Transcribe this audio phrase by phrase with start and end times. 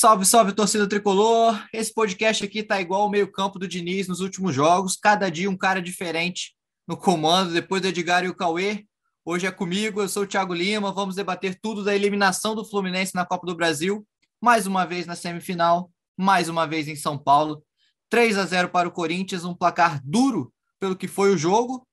[0.00, 1.62] Salve, salve, torcida tricolor!
[1.74, 5.56] Esse podcast aqui tá igual ao meio-campo do Diniz nos últimos jogos, cada dia um
[5.58, 6.56] cara diferente
[6.88, 8.86] no comando, depois do Edgar e o Cauê.
[9.26, 13.14] Hoje é comigo, eu sou o Thiago Lima, vamos debater tudo da eliminação do Fluminense
[13.14, 14.02] na Copa do Brasil,
[14.40, 17.62] mais uma vez na semifinal, mais uma vez em São Paulo.
[18.08, 21.86] 3 a 0 para o Corinthians, um placar duro pelo que foi o jogo,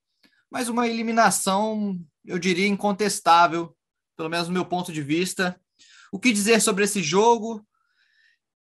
[0.50, 3.76] mas uma eliminação, eu diria, incontestável,
[4.16, 5.59] pelo menos do meu ponto de vista.
[6.09, 7.67] O que dizer sobre esse jogo?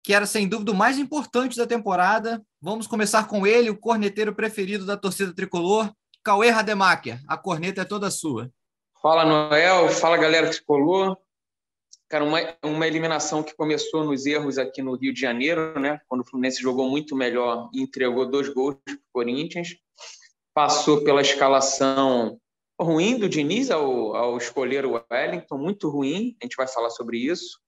[0.04, 2.44] Que era sem dúvida o mais importante da temporada.
[2.60, 5.90] Vamos começar com ele, o corneteiro preferido da torcida tricolor,
[6.22, 7.18] Cauê Rademacher.
[7.26, 8.50] A corneta é toda sua.
[9.00, 9.88] Fala, Noel.
[9.88, 11.16] Fala, galera tricolor.
[12.06, 15.98] Cara, uma, uma eliminação que começou nos erros aqui no Rio de Janeiro, né?
[16.06, 19.74] Quando o Fluminense jogou muito melhor e entregou dois gols para o Corinthians.
[20.52, 22.38] Passou pela escalação
[22.78, 26.36] ruim do Diniz ao, ao escolher o Wellington, muito ruim.
[26.42, 27.63] A gente vai falar sobre isso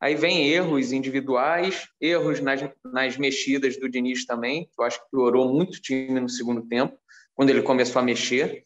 [0.00, 5.52] Aí vem erros individuais, erros nas, nas mexidas do Diniz também, eu acho que piorou
[5.52, 6.98] muito o time no segundo tempo,
[7.34, 8.64] quando ele começou a mexer.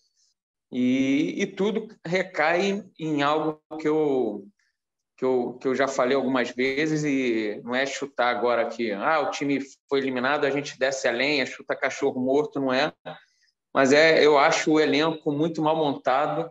[0.70, 4.47] E, e tudo recai em algo que eu,
[5.17, 9.20] que, eu, que eu já falei algumas vezes, e não é chutar agora que ah,
[9.20, 12.92] o time foi eliminado, a gente desce a lenha, chuta cachorro morto, não é.
[13.73, 16.51] Mas é, eu acho o elenco muito mal montado,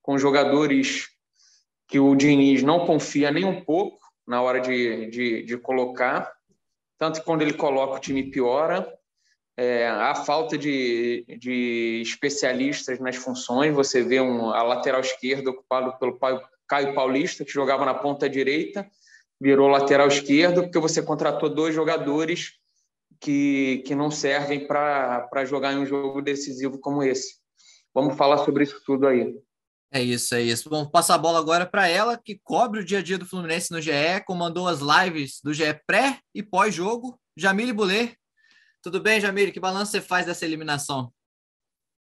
[0.00, 1.08] com jogadores
[1.86, 6.32] que o Diniz não confia nem um pouco, na hora de, de, de colocar.
[6.98, 8.92] Tanto que quando ele coloca, o time piora.
[9.54, 13.74] É, a falta de, de especialistas nas funções.
[13.74, 16.18] Você vê um, a lateral esquerda ocupado pelo
[16.66, 18.88] Caio Paulista, que jogava na ponta direita,
[19.38, 22.52] virou lateral esquerdo, porque você contratou dois jogadores
[23.20, 27.36] que, que não servem para jogar em um jogo decisivo como esse.
[27.94, 29.34] Vamos falar sobre isso tudo aí.
[29.94, 30.70] É isso, é isso.
[30.70, 33.70] Vamos passar a bola agora para ela, que cobre o dia a dia do Fluminense
[33.70, 33.92] no GE,
[34.24, 37.20] comandou as lives do GE pré e pós-jogo.
[37.36, 38.16] Jamile Boulet.
[38.80, 39.52] Tudo bem, Jamile?
[39.52, 41.12] Que balanço você faz dessa eliminação?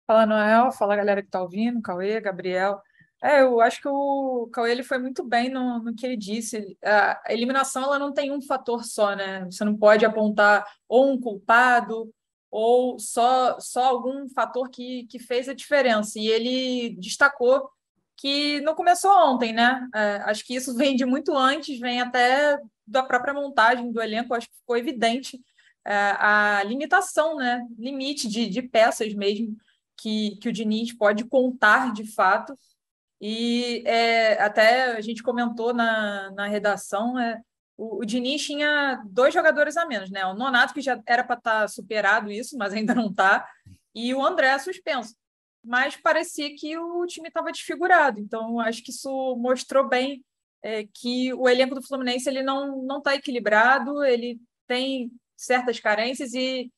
[0.05, 0.73] Fala, Noel.
[0.73, 1.81] Fala, galera que está ouvindo.
[1.81, 2.81] Cauê, Gabriel.
[3.23, 6.77] É, eu acho que o Cauê ele foi muito bem no, no que ele disse.
[6.83, 9.45] A eliminação ela não tem um fator só, né?
[9.45, 12.13] Você não pode apontar ou um culpado
[12.51, 16.19] ou só, só algum fator que, que fez a diferença.
[16.19, 17.69] E ele destacou
[18.17, 19.87] que não começou ontem, né?
[19.95, 24.33] É, acho que isso vem de muito antes, vem até da própria montagem do elenco,
[24.33, 25.39] acho que ficou evidente
[25.85, 27.65] é, a limitação, né?
[27.77, 29.55] Limite de, de peças mesmo
[29.97, 32.57] que, que o Diniz pode contar de fato.
[33.21, 37.41] E é, até a gente comentou na, na redação, é,
[37.79, 40.25] o, o Diniz tinha dois jogadores a menos, né?
[40.25, 43.47] O Nonato, que já era para estar tá superado isso, mas ainda não está,
[43.95, 45.15] e o André suspenso.
[45.63, 48.19] Mas parecia que o time estava desfigurado.
[48.19, 50.23] Então, acho que isso mostrou bem
[50.61, 56.33] é, que o elenco do Fluminense ele não não está equilibrado, ele tem certas carências
[56.33, 56.71] e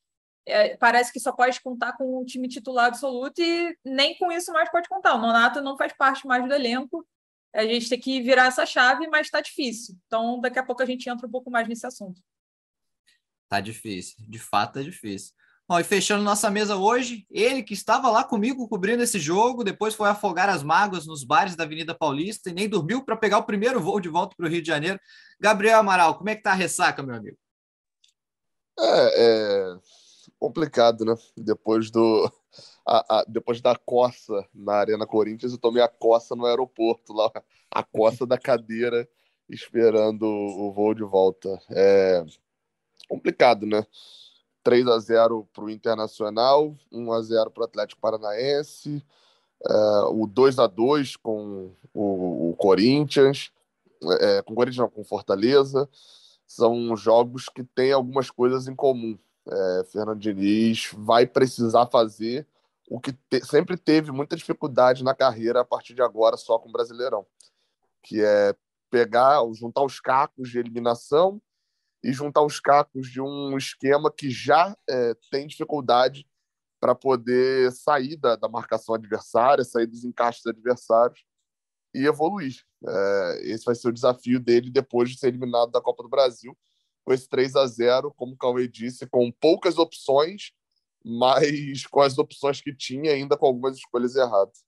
[0.46, 4.52] é, parece que só pode contar com o time titular absoluto e nem com isso
[4.54, 5.16] mais pode contar.
[5.16, 7.06] O Nonato não faz parte mais do elenco
[7.54, 9.96] a gente tem que virar essa chave, mas está difícil.
[10.08, 12.22] Então, daqui a pouco a gente entra um pouco mais nesse assunto.
[13.50, 15.34] Tá difícil, de fato é difícil.
[15.68, 19.96] Bom, e fechando nossa mesa hoje, ele que estava lá comigo cobrindo esse jogo, depois
[19.96, 23.46] foi afogar as mágoas nos bares da Avenida Paulista e nem dormiu para pegar o
[23.46, 25.00] primeiro voo de volta para o Rio de Janeiro.
[25.40, 27.38] Gabriel Amaral, como é que tá a ressaca, meu amigo?
[28.78, 29.80] É, é
[30.38, 31.16] complicado, né?
[31.38, 32.30] Depois do,
[32.86, 37.32] a, a, depois da coça na Arena Corinthians, eu tomei a coça no aeroporto, lá,
[37.70, 39.08] a coça da cadeira,
[39.50, 41.60] esperando o voo de volta.
[41.70, 42.24] É
[43.08, 43.86] complicado, né?
[44.64, 49.04] 3 a 0 para o Internacional, 1 a 0 para o Atlético Paranaense,
[49.68, 49.74] é,
[50.12, 53.52] o 2 a 2 com o, o Corinthians,
[54.20, 55.90] é, com o Corinthians não, com Fortaleza.
[56.46, 59.18] São jogos que têm algumas coisas em comum.
[59.48, 62.46] É, Fernando Diniz vai precisar fazer
[62.92, 66.68] o que te, sempre teve muita dificuldade na carreira a partir de agora só com
[66.68, 67.26] o Brasileirão,
[68.04, 68.54] que é
[68.90, 71.42] pegar, juntar os cacos de eliminação
[72.04, 76.28] e juntar os cacos de um esquema que já é, tem dificuldade
[76.82, 81.24] para poder sair da, da, marcação adversária, sair dos encaixes adversários
[81.96, 82.58] e evoluir.
[82.86, 86.58] É, esse vai ser o desafio dele depois de ser eliminado da Copa do Brasil,
[87.06, 90.52] com esse 3 a 0 como o Cauê disse, com poucas opções
[91.04, 94.64] mas com as opções que tinha, ainda com algumas escolhas erradas.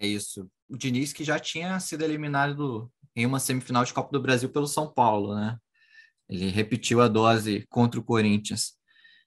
[0.00, 0.48] É isso.
[0.68, 4.66] O Diniz que já tinha sido eliminado em uma semifinal de Copa do Brasil pelo
[4.66, 5.58] São Paulo, né?
[6.28, 8.74] Ele repetiu a dose contra o Corinthians.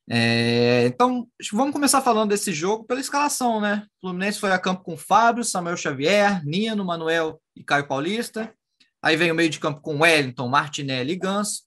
[0.08, 3.86] É, então, vamos começar falando desse jogo pela escalação, né?
[3.98, 8.54] O Fluminense foi a campo com Fábio, Samuel Xavier, Nino, Manuel e Caio Paulista.
[9.02, 11.64] Aí vem o meio de campo com Wellington, Martinelli e Ganso.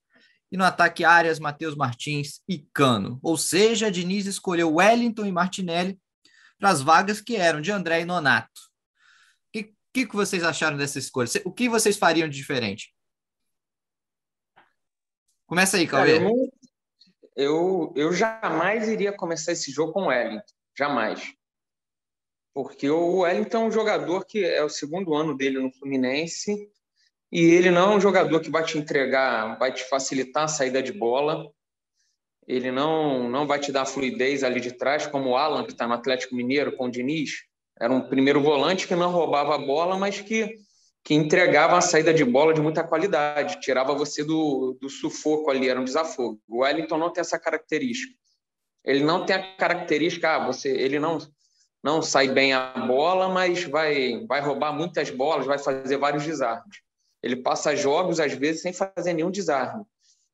[0.50, 3.18] E no ataque, Arias, Matheus Martins e Cano.
[3.22, 5.98] Ou seja, Diniz escolheu Wellington e Martinelli
[6.58, 8.60] para as vagas que eram de André e Nonato.
[9.48, 9.50] O
[9.92, 11.28] que, que, vocês acharam dessa escolha?
[11.44, 12.94] O que vocês fariam de diferente?
[15.46, 16.18] Começa aí, Cauê.
[16.18, 16.52] Eu,
[17.34, 20.54] eu, eu jamais iria começar esse jogo com Wellington.
[20.76, 21.32] Jamais.
[22.54, 26.70] Porque o Wellington é um jogador que é o segundo ano dele no Fluminense
[27.30, 30.82] e ele não é um jogador que vai te entregar, vai te facilitar a saída
[30.82, 31.46] de bola.
[32.46, 35.86] Ele não, não vai te dar fluidez ali de trás, como o Alan, que está
[35.86, 37.44] no Atlético Mineiro com o Diniz.
[37.78, 40.56] Era um primeiro volante que não roubava a bola, mas que,
[41.04, 45.68] que entregava a saída de bola de muita qualidade, tirava você do, do sufoco ali,
[45.68, 46.40] era um desafogo.
[46.48, 48.14] O Wellington não tem essa característica.
[48.82, 51.18] Ele não tem a característica, ah, você, ele não
[51.82, 56.87] não sai bem a bola, mas vai, vai roubar muitas bolas, vai fazer vários desarmes.
[57.22, 59.84] Ele passa jogos, às vezes, sem fazer nenhum desarme.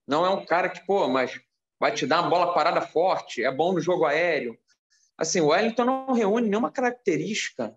[0.06, 1.40] Não é um cara que, pô, mas
[1.81, 4.56] vai te dar uma bola parada forte, é bom no jogo aéreo.
[5.16, 7.76] Assim, o Wellington não reúne nenhuma característica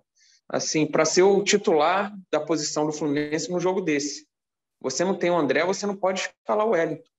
[0.50, 4.28] assim para ser o titular da posição do Fluminense num jogo desse.
[4.80, 7.10] Você não tem o André, você não pode escalar o Wellington.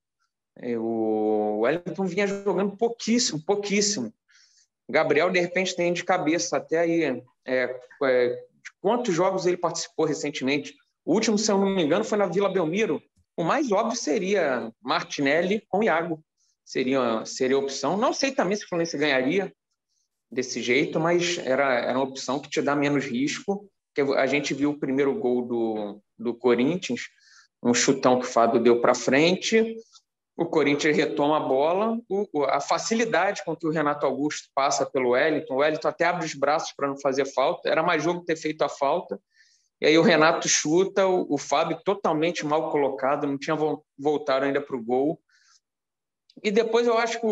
[0.57, 4.13] É, o Wellington vinha jogando pouquíssimo, pouquíssimo.
[4.89, 8.45] Gabriel, de repente, tem de cabeça até aí é, é,
[8.81, 10.75] quantos jogos ele participou recentemente.
[11.09, 13.01] O último, se eu não me engano, foi na Vila Belmiro.
[13.35, 16.23] O mais óbvio seria Martinelli com Iago.
[16.63, 17.97] Seria, seria a opção.
[17.97, 19.51] Não sei também se o Fluminense ganharia
[20.31, 23.67] desse jeito, mas era, era uma opção que te dá menos risco.
[23.95, 27.07] Que a gente viu o primeiro gol do, do Corinthians,
[27.63, 29.77] um chutão que o Fábio deu para frente,
[30.37, 35.09] o Corinthians retoma a bola, o, a facilidade com que o Renato Augusto passa pelo
[35.09, 38.35] Wellington, o Wellington até abre os braços para não fazer falta, era mais jogo ter
[38.35, 39.19] feito a falta,
[39.81, 43.57] e aí o Renato chuta, o, o Fábio totalmente mal colocado, não tinha
[43.97, 45.19] voltado ainda para o gol.
[46.43, 47.27] E depois eu acho que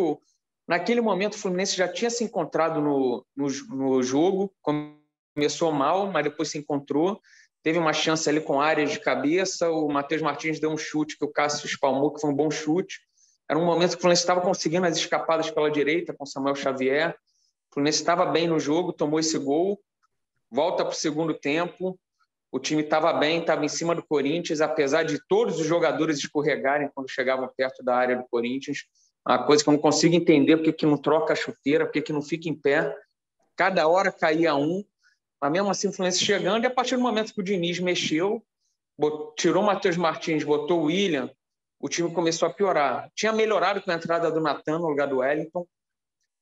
[0.68, 6.24] naquele momento o Fluminense já tinha se encontrado no, no, no jogo, começou mal, mas
[6.24, 7.20] depois se encontrou,
[7.62, 11.26] teve uma chance ali com áreas de cabeça, o Matheus Martins deu um chute que
[11.26, 13.02] o Cássio espalmou, que foi um bom chute.
[13.50, 17.12] Era um momento que o Fluminense estava conseguindo as escapadas pela direita com Samuel Xavier.
[17.70, 19.80] O Fluminense estava bem no jogo, tomou esse gol,
[20.50, 21.98] volta para o segundo tempo.
[22.52, 26.90] O time estava bem, estava em cima do Corinthians, apesar de todos os jogadores escorregarem
[26.94, 28.86] quando chegavam perto da área do Corinthians.
[29.28, 32.14] Uma coisa que eu não consigo entender, porque que não troca a chuteira, porque que
[32.14, 32.96] não fica em pé.
[33.56, 34.84] Cada hora caía um,
[35.42, 38.42] mas mesmo assim o Fluminense chegando, e a partir do momento que o Diniz mexeu,
[38.98, 41.30] botou, tirou o Matheus Martins, botou o William,
[41.80, 43.12] o time começou a piorar.
[43.14, 45.68] Tinha melhorado com a entrada do Natan no lugar do Wellington,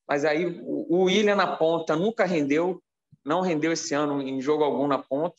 [0.07, 2.81] mas aí o William na ponta nunca rendeu,
[3.23, 5.35] não rendeu esse ano em jogo algum na ponta.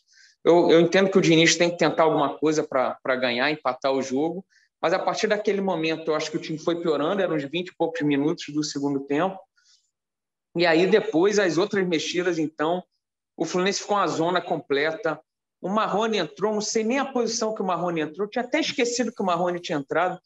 [0.47, 4.01] Eu, eu entendo que o Diniz tem que tentar alguma coisa para ganhar, empatar o
[4.01, 4.47] jogo,
[4.81, 7.67] mas a partir daquele momento eu acho que o time foi piorando, eram uns 20
[7.67, 9.37] e poucos minutos do segundo tempo.
[10.55, 12.81] E aí depois as outras mexidas, então,
[13.37, 15.21] o Fluminense ficou uma zona completa.
[15.61, 19.13] O Marrone entrou, não sei nem a posição que o Marrone entrou, tinha até esquecido
[19.13, 20.17] que o Marrone tinha entrado.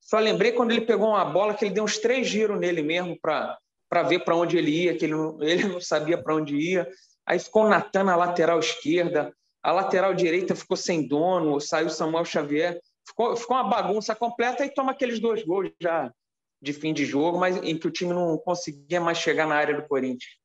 [0.00, 3.18] Só lembrei quando ele pegou uma bola que ele deu uns três giros nele mesmo
[3.20, 3.58] para
[4.06, 6.88] ver para onde ele ia, que ele não, ele não sabia para onde ia.
[7.26, 9.34] Aí ficou o Natan na lateral esquerda,
[9.64, 12.78] a lateral direita ficou sem dono, saiu Samuel Xavier.
[13.08, 16.12] Ficou, ficou uma bagunça completa e toma aqueles dois gols já
[16.60, 19.74] de fim de jogo, mas em que o time não conseguia mais chegar na área
[19.74, 20.38] do Corinthians.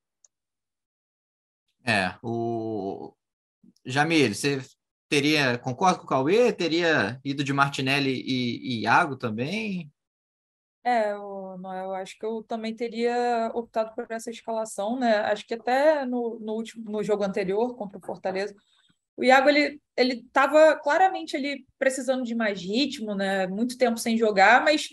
[1.85, 3.13] É, o
[3.85, 4.61] Jamil, você
[5.09, 6.53] teria, concorda com o Cauê?
[6.53, 9.91] Teria ido de Martinelli e, e Iago também?
[10.81, 15.17] É, o Noel, acho que eu também teria optado por essa escalação, né?
[15.19, 18.55] Acho que até no, no último no jogo anterior contra o Fortaleza,
[19.19, 23.47] o Iago ele ele estava claramente ele precisando de mais ritmo, né?
[23.47, 24.87] Muito tempo sem jogar, mas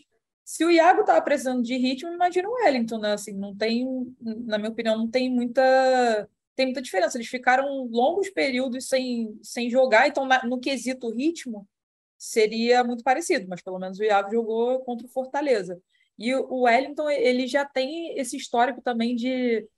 [0.44, 3.12] se o Iago estava precisando de ritmo, imagina o Wellington, né?
[3.12, 3.86] Assim, não tem,
[4.20, 7.16] na minha opinião, não tem muita tem muita diferença.
[7.16, 11.68] Eles ficaram longos períodos sem, sem jogar, então no quesito ritmo
[12.18, 15.80] seria muito parecido, mas pelo menos o Iago jogou contra o Fortaleza.
[16.18, 19.68] E o Wellington, ele já tem esse histórico também de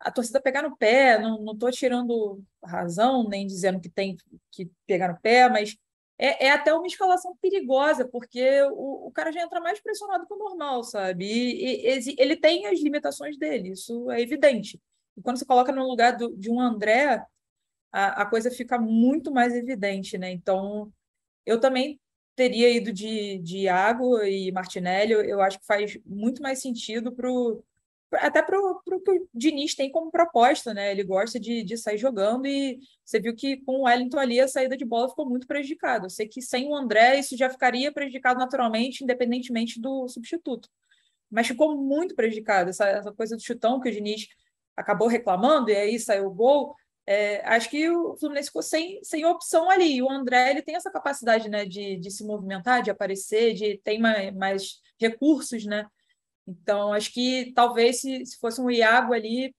[0.00, 4.16] a torcida pegar no pé, não estou tirando razão, nem dizendo que tem
[4.50, 5.76] que pegar no pé, mas
[6.18, 10.34] é, é até uma escalação perigosa, porque o, o cara já entra mais pressionado que
[10.34, 11.24] o normal, sabe?
[11.24, 14.80] E, e, ele tem as limitações dele, isso é evidente.
[15.16, 17.24] E quando você coloca no lugar do, de um André,
[17.92, 20.30] a, a coisa fica muito mais evidente, né?
[20.30, 20.92] Então,
[21.46, 22.00] eu também
[22.36, 27.12] teria ido de, de Iago e Martinelli, eu, eu acho que faz muito mais sentido
[27.12, 27.64] para o
[28.12, 30.90] até para o que o Diniz tem como proposta, né?
[30.90, 34.48] Ele gosta de, de sair jogando e você viu que com o Wellington ali a
[34.48, 36.06] saída de bola ficou muito prejudicada.
[36.06, 40.68] Eu sei que sem o André isso já ficaria prejudicado naturalmente, independentemente do substituto.
[41.30, 44.28] Mas ficou muito prejudicado essa, essa coisa do chutão que o Diniz
[44.76, 46.74] acabou reclamando e aí saiu o gol.
[47.06, 49.96] É, acho que o Fluminense ficou sem, sem opção ali.
[49.96, 53.78] E o André ele tem essa capacidade né, de, de se movimentar, de aparecer, de
[53.78, 55.86] ter mais, mais recursos, né?
[56.48, 59.54] Então, acho que talvez se, se fosse um Iago ali,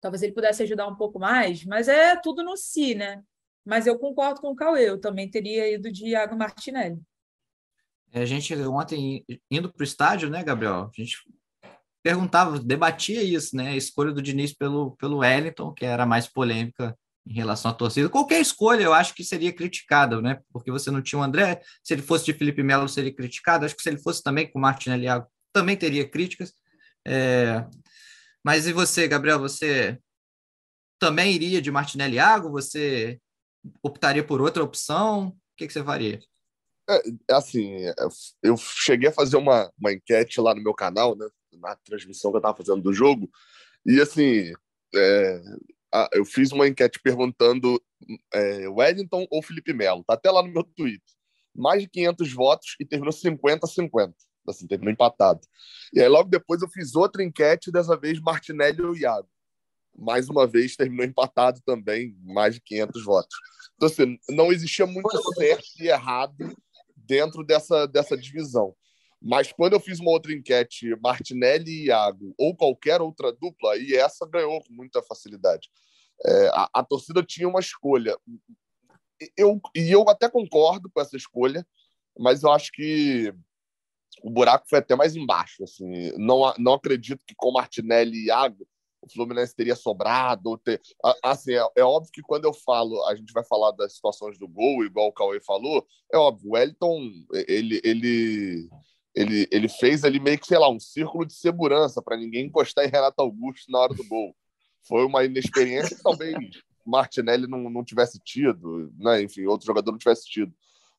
[0.00, 3.22] talvez ele pudesse ajudar um pouco mais, mas é tudo no si, né?
[3.62, 6.98] Mas eu concordo com o Cauê, eu também teria ido de Iago Martinelli.
[8.10, 10.90] É, a gente ontem, indo para o estádio, né, Gabriel?
[10.90, 11.18] A gente
[12.02, 13.70] perguntava, debatia isso, né?
[13.70, 18.08] A escolha do Diniz pelo, pelo Wellington, que era mais polêmica em relação à torcida.
[18.08, 20.40] Qualquer escolha eu acho que seria criticada, né?
[20.52, 23.76] Porque você não tinha o André, se ele fosse de Felipe Melo seria criticado, acho
[23.76, 25.06] que se ele fosse também com o Martinelli
[25.54, 26.52] também teria críticas.
[27.06, 27.64] É...
[28.44, 29.98] Mas e você, Gabriel, você
[30.98, 32.50] também iria de Martinelli Iago?
[32.50, 33.18] Você
[33.82, 35.28] optaria por outra opção?
[35.28, 36.20] O que, que você faria?
[36.90, 37.00] É,
[37.34, 37.76] assim,
[38.42, 41.26] eu cheguei a fazer uma, uma enquete lá no meu canal, né?
[41.58, 43.30] na transmissão que eu estava fazendo do jogo.
[43.86, 44.52] E assim,
[44.94, 45.42] é,
[46.12, 47.80] eu fiz uma enquete perguntando
[48.32, 50.04] é, Wellington ou Felipe Melo.
[50.04, 51.00] Tá até lá no meu Twitter.
[51.54, 54.14] Mais de 500 votos e terminou 50 a 50.
[54.46, 55.40] Assim, terminou empatado.
[55.92, 59.28] E aí logo depois eu fiz outra enquete, dessa vez Martinelli ou Iago.
[59.96, 63.36] Mais uma vez terminou empatado também, mais de 500 votos.
[63.76, 66.34] Então, assim, não existia muito certo e errado
[66.96, 68.74] dentro dessa, dessa divisão.
[69.20, 73.94] Mas quando eu fiz uma outra enquete, Martinelli e Iago, ou qualquer outra dupla, e
[73.94, 75.70] essa ganhou com muita facilidade.
[76.24, 78.16] É, a, a, torcida tinha uma escolha.
[79.36, 81.66] Eu, e eu até concordo com essa escolha,
[82.18, 83.32] mas eu acho que
[84.22, 85.64] o buraco foi até mais embaixo.
[85.64, 86.12] Assim.
[86.16, 88.66] Não, não acredito que com Martinelli e Iago
[89.02, 90.56] o Fluminense teria sobrado.
[90.58, 90.80] Ter...
[91.22, 94.48] Assim, é, é, óbvio que quando eu falo, a gente vai falar das situações do
[94.48, 97.10] gol, igual o Cauê falou, é óbvio, o Wellington,
[97.46, 98.68] ele, ele
[99.14, 102.84] ele, ele fez ali meio que, sei lá, um círculo de segurança para ninguém encostar
[102.84, 104.34] em Renato Augusto na hora do gol.
[104.88, 106.34] Foi uma inexperiência que talvez
[106.84, 109.22] Martinelli não, não tivesse tido, né?
[109.22, 110.52] enfim, outro jogador não tivesse tido.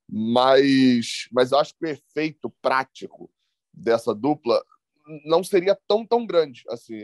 [0.07, 3.29] Mas, mas eu acho que o efeito prático
[3.74, 4.63] dessa dupla
[5.25, 6.63] não seria tão, tão grande.
[6.69, 6.95] Assim,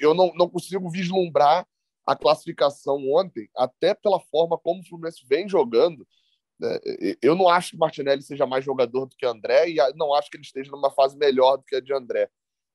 [0.00, 1.66] eu não, não consigo vislumbrar
[2.06, 6.06] a classificação ontem, até pela forma como o Fluminense vem jogando,
[6.58, 6.78] né?
[7.22, 10.36] Eu não acho que Martinelli seja mais jogador do que André e não acho que
[10.36, 12.28] ele esteja numa fase melhor do que a de André.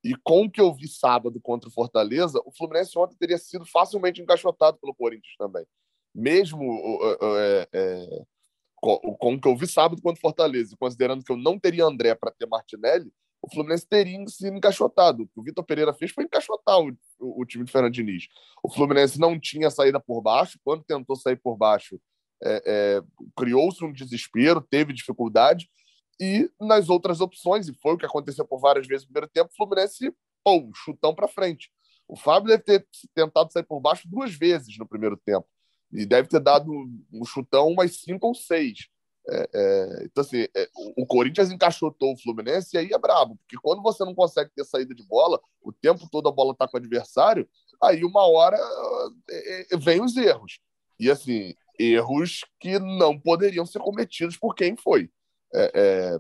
[0.03, 3.65] E com o que eu vi sábado contra o Fortaleza, o Fluminense ontem teria sido
[3.65, 5.65] facilmente encaixotado pelo Corinthians também.
[6.13, 6.99] Mesmo
[7.33, 8.23] é, é,
[8.83, 12.13] com, o que eu vi sábado contra o Fortaleza, considerando que eu não teria André
[12.15, 13.11] para ter Martinelli,
[13.41, 15.23] o Fluminense teria sido encaixotado.
[15.23, 18.27] O que o Vitor Pereira fez foi encaixotar o, o, o time de Fernando Diniz.
[18.61, 20.59] O Fluminense não tinha saída por baixo.
[20.63, 21.99] Quando tentou sair por baixo,
[22.43, 23.01] é, é,
[23.37, 25.69] criou-se um desespero, teve dificuldade,
[26.19, 29.49] e nas outras opções, e foi o que aconteceu por várias vezes no primeiro tempo,
[29.51, 30.13] o Fluminense,
[30.43, 31.71] pô, chutão para frente.
[32.07, 35.47] O Fábio deve ter tentado sair por baixo duas vezes no primeiro tempo,
[35.93, 36.71] e deve ter dado
[37.11, 38.89] um chutão umas cinco ou seis.
[39.29, 43.55] É, é, então, assim, é, o Corinthians encaixotou o Fluminense e aí é brabo, porque
[43.61, 46.75] quando você não consegue ter saída de bola, o tempo todo a bola está com
[46.75, 47.47] o adversário,
[47.81, 48.57] aí uma hora
[49.29, 50.59] é, é, vem os erros.
[50.99, 55.09] E assim, erros que não poderiam ser cometidos por quem foi.
[55.53, 56.19] É, é,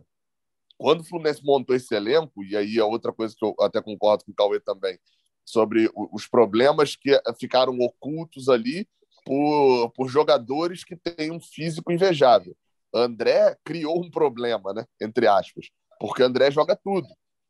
[0.77, 4.23] quando o Fluminense montou esse elenco, e aí é outra coisa que eu até concordo
[4.23, 4.97] com o Cauê também,
[5.45, 8.87] sobre os problemas que ficaram ocultos ali
[9.25, 12.55] por, por jogadores que têm um físico invejável.
[12.93, 14.85] André criou um problema, né?
[15.01, 17.07] Entre aspas, porque André joga tudo.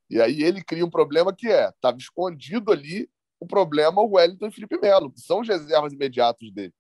[0.09, 4.47] E aí ele cria um problema que é, estava escondido ali o problema o Wellington
[4.47, 6.73] e Felipe Melo, que são os reservas imediatos dele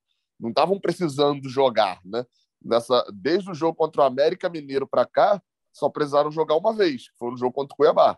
[0.43, 2.25] não estavam precisando jogar, né?
[2.61, 7.09] Nessa, desde o jogo contra o América Mineiro para cá, só precisaram jogar uma vez,
[7.09, 8.17] que foi no jogo contra o Cuiabá,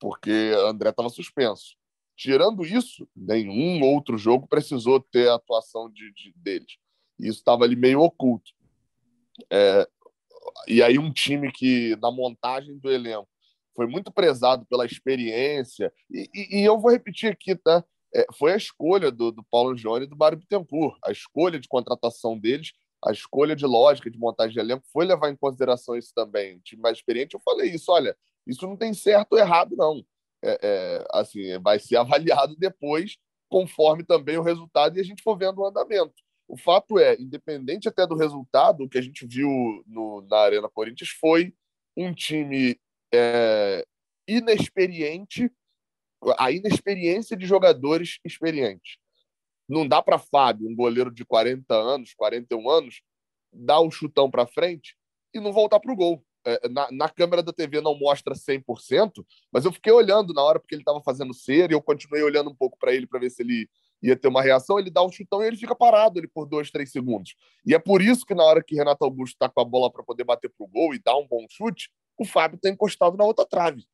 [0.00, 1.76] porque André estava suspenso.
[2.16, 6.76] Tirando isso, nenhum outro jogo precisou ter a atuação de, de deles.
[7.18, 8.52] Isso estava ali meio oculto.
[9.50, 9.88] É,
[10.68, 13.28] e aí um time que, na montagem do elenco,
[13.74, 17.84] foi muito prezado pela experiência, e, e, e eu vou repetir aqui, tá?
[18.14, 20.96] é, foi a escolha do, do Paulo Jones e do Mário Bittencourt.
[21.04, 22.72] A escolha de contratação deles,
[23.04, 26.56] a escolha de lógica de montagem de elenco foi levar em consideração isso também.
[26.56, 28.16] O time mais experiente, eu falei isso, olha,
[28.46, 30.04] isso não tem certo ou errado, não.
[30.44, 33.16] É, é, assim, vai ser avaliado depois,
[33.48, 36.14] conforme também o resultado, e a gente for vendo o andamento.
[36.46, 39.48] O fato é, independente até do resultado, o que a gente viu
[39.86, 41.54] no, na Arena Corinthians foi
[41.96, 42.78] um time
[43.12, 43.86] é,
[44.28, 45.50] inexperiente
[46.38, 48.96] a inexperiência de jogadores experientes.
[49.68, 53.02] Não dá para Fábio, um goleiro de 40 anos, 41 anos,
[53.52, 54.96] dar um chutão para frente
[55.34, 56.24] e não voltar para o gol.
[56.46, 60.60] É, na, na, câmera da TV não mostra 100%, mas eu fiquei olhando na hora
[60.60, 63.30] porque ele estava fazendo cera e eu continuei olhando um pouco para ele para ver
[63.30, 63.68] se ele
[64.02, 64.78] ia ter uma reação.
[64.78, 67.34] Ele dá um chutão e ele fica parado ali por dois, três segundos.
[67.66, 70.02] E é por isso que na hora que Renato Augusto está com a bola para
[70.02, 73.24] poder bater para o gol e dar um bom chute, o Fábio está encostado na
[73.24, 73.84] outra trave.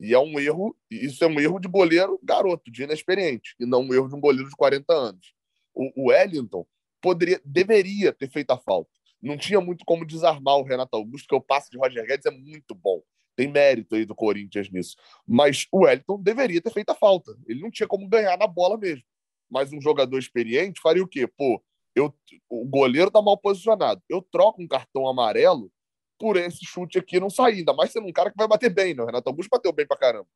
[0.00, 3.82] E é um erro, isso é um erro de goleiro garoto, de inexperiente, e não
[3.82, 5.32] um erro de um goleiro de 40 anos.
[5.72, 6.66] O, o Wellington
[7.00, 8.90] poderia, deveria ter feito a falta.
[9.22, 12.30] Não tinha muito como desarmar o Renato Augusto, que o passe de Roger Guedes é
[12.30, 13.00] muito bom.
[13.36, 14.96] Tem mérito aí do Corinthians nisso.
[15.26, 17.32] Mas o Wellington deveria ter feito a falta.
[17.46, 19.04] Ele não tinha como ganhar na bola mesmo.
[19.48, 21.26] Mas um jogador experiente faria o quê?
[21.26, 21.62] Pô,
[21.94, 22.12] eu,
[22.48, 24.02] o goleiro tá mal posicionado.
[24.08, 25.70] Eu troco um cartão amarelo
[26.18, 27.58] por esse chute aqui não sair.
[27.58, 29.02] Ainda mais sendo um cara que vai bater bem, né?
[29.02, 30.26] O Renato Augusto bateu bem pra caramba.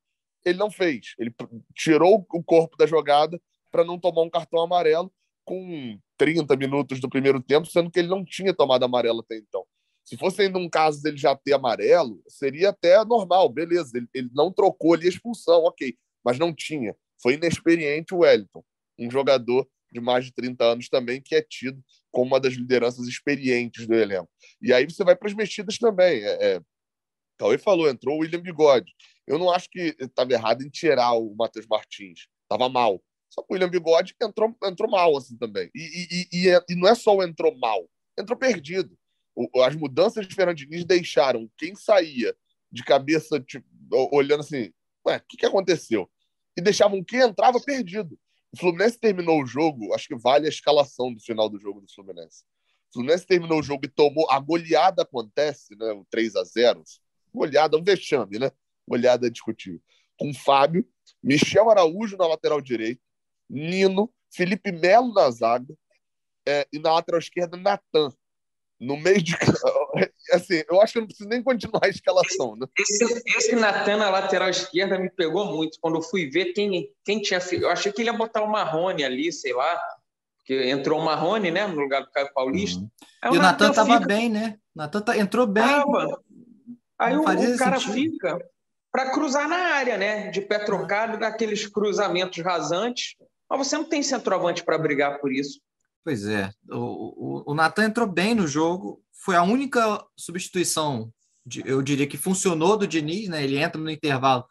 [0.45, 1.13] Ele não fez.
[1.19, 1.33] Ele
[1.75, 3.39] tirou o corpo da jogada
[3.71, 5.11] para não tomar um cartão amarelo
[5.47, 9.65] com 30 minutos do primeiro tempo, sendo que ele não tinha tomado amarelo até então.
[10.03, 13.97] Se fosse ainda um caso dele já ter amarelo, seria até normal, beleza.
[13.97, 15.97] Ele, ele não trocou ali a expulsão, ok.
[16.23, 16.93] Mas não tinha.
[17.21, 18.61] Foi inexperiente o Wellington,
[18.99, 23.07] um jogador de mais de 30 anos também, que é tido como uma das lideranças
[23.07, 24.29] experientes do elenco.
[24.61, 26.23] E aí você vai para as mexidas também.
[26.23, 26.61] É, é,
[27.37, 28.91] Cauê falou, entrou o William Bigode.
[29.25, 32.27] Eu não acho que estava errado em tirar o Matheus Martins.
[32.43, 33.01] Estava mal.
[33.29, 35.69] Só que o William Bigode entrou, entrou mal assim também.
[35.75, 38.97] E, e, e, e, não é só o entrou mal, entrou perdido.
[39.35, 42.35] O, as mudanças de Fernando Diniz deixaram quem saía
[42.71, 43.65] de cabeça tipo,
[44.11, 44.71] olhando assim,
[45.05, 46.09] ué, o que, que aconteceu?
[46.55, 48.17] E deixavam quem entrava perdido.
[48.51, 51.93] O Fluminense terminou o jogo, acho que vale a escalação do final do jogo do
[51.93, 52.43] Fluminense.
[52.89, 54.29] O Fluminense terminou o jogo e tomou.
[54.31, 55.91] A goleada acontece, né?
[55.91, 56.83] O 3 a 0
[57.33, 58.49] Goleada, um vexame, né?
[58.87, 59.81] Goleada discutível.
[60.17, 60.87] Com Fábio,
[61.21, 63.01] Michel Araújo na lateral direita,
[63.49, 65.73] Nino, Felipe Melo na zaga
[66.47, 68.13] é, e na lateral esquerda, Natan.
[68.79, 69.33] No meio de.
[70.31, 72.67] Assim, eu acho que eu não preciso nem continuar a escalação, né?
[72.77, 75.77] Esse, esse Natan na lateral esquerda me pegou muito.
[75.81, 77.39] Quando eu fui ver quem, quem tinha.
[77.53, 79.81] Eu achei que ele ia botar o Marrone ali, sei lá.
[80.37, 81.65] Porque entrou o Marrone, né?
[81.65, 82.81] No lugar do Caio Paulista.
[82.81, 83.33] Uhum.
[83.33, 84.07] E o Natan estava fica...
[84.07, 84.59] bem, né?
[84.75, 85.63] O Natan tá, entrou bem.
[85.63, 85.83] Ah,
[86.99, 87.93] aí o, o, cara sentido.
[87.93, 88.39] fica
[88.91, 90.29] para cruzar na área, né?
[90.29, 93.15] De pé trocado, daqueles cruzamentos rasantes.
[93.49, 95.59] Mas você não tem centroavante para brigar por isso.
[96.03, 96.49] Pois é.
[96.69, 99.01] O, o, o Natan entrou bem no jogo.
[99.23, 101.11] Foi a única substituição,
[101.45, 103.43] de, eu diria que funcionou do Diniz, né?
[103.43, 104.45] Ele entra no intervalo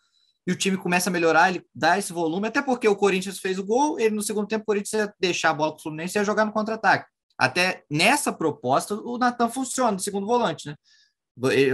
[0.46, 3.58] e o time começa a melhorar, ele dá esse volume, até porque o Corinthians fez
[3.58, 6.16] o gol, ele no segundo tempo o Corinthians ia deixar a bola para o Fluminense
[6.16, 7.10] e ia jogar no contra-ataque.
[7.36, 10.76] Até nessa proposta, o Natan funciona, no segundo volante, né?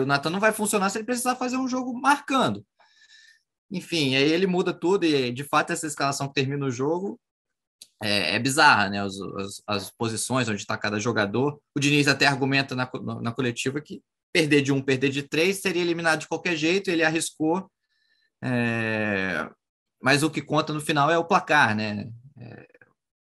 [0.01, 2.65] O Natan não vai funcionar se ele precisar fazer um jogo marcando.
[3.73, 7.19] Enfim, aí ele muda tudo e, de fato, essa escalação que termina o jogo
[8.03, 9.01] é, é bizarra, né?
[9.01, 11.59] As, as, as, posições onde está cada jogador.
[11.75, 12.91] O Diniz até argumenta na,
[13.23, 17.03] na coletiva que perder de um, perder de três seria eliminado de qualquer jeito, ele
[17.03, 17.71] arriscou.
[18.45, 19.49] É,
[20.03, 22.11] mas o que conta no final é o placar, né?
[22.37, 22.67] É,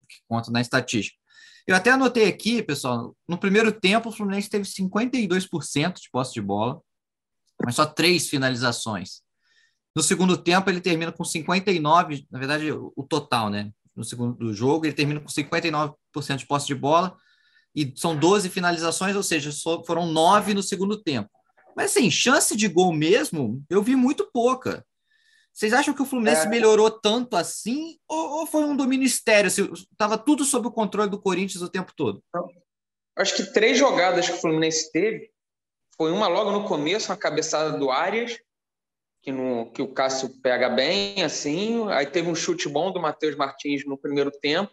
[0.04, 1.18] o que conta na estatística.
[1.66, 6.42] Eu até anotei aqui, pessoal, no primeiro tempo o Fluminense teve 52% de posse de
[6.42, 6.82] bola,
[7.64, 9.22] mas só três finalizações.
[9.95, 13.71] No segundo tempo, ele termina com 59, na verdade, o total, né?
[13.95, 15.95] No segundo jogo, ele termina com 59%
[16.38, 17.15] de posse de bola
[17.75, 19.51] e são 12 finalizações, ou seja,
[19.86, 21.30] foram nove no segundo tempo.
[21.75, 24.86] Mas, assim, chance de gol mesmo, eu vi muito pouca.
[25.54, 26.49] Vocês acham que o Fluminense é.
[26.49, 29.47] melhorou tanto assim ou, ou, foi um domínio estéreo?
[29.47, 32.23] Estava tudo sob o controle do Corinthians o tempo todo?
[33.17, 35.30] Acho que três jogadas que o Fluminense teve
[35.97, 38.39] foi uma logo no começo, uma cabeçada do Arias,
[39.22, 41.88] que, no, que o Cássio pega bem, assim.
[41.90, 44.72] Aí teve um chute bom do Matheus Martins no primeiro tempo.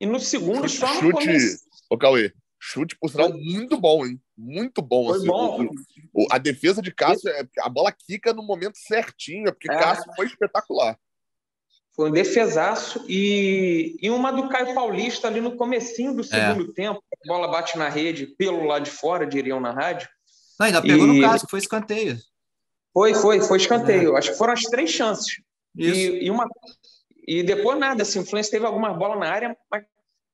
[0.00, 1.58] E no segundo, chute, só no chute, começo.
[1.88, 4.20] Ô, Cauê, chute, por sinal, muito bom, hein?
[4.36, 5.08] Muito bom.
[5.08, 5.64] Foi assim, bom.
[6.12, 9.70] O, o, a defesa de Cássio, é, a bola quica no momento certinho, é porque
[9.70, 9.78] é.
[9.78, 10.98] Cássio foi espetacular.
[11.92, 13.04] Foi um defesaço.
[13.08, 16.24] E, e uma do Caio Paulista ali no comecinho do é.
[16.24, 16.74] segundo é.
[16.74, 17.02] tempo.
[17.24, 20.08] A bola bate na rede, pelo lado de fora, diriam na rádio.
[20.58, 21.18] Não, ainda pegou e...
[21.18, 22.18] no Cássio, foi escanteio.
[22.92, 24.14] Foi, foi, foi escanteio.
[24.14, 24.18] É.
[24.18, 25.40] Acho que foram as três chances.
[25.76, 26.48] E, e, uma,
[27.26, 29.84] e depois nada, assim, o Fluminense teve alguma bola na área, mas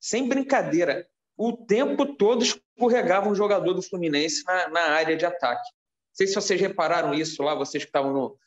[0.00, 1.06] sem brincadeira.
[1.36, 5.68] O tempo todo escorregava um jogador do Fluminense na, na área de ataque.
[5.70, 8.38] Não sei se vocês repararam isso lá, vocês que estavam no,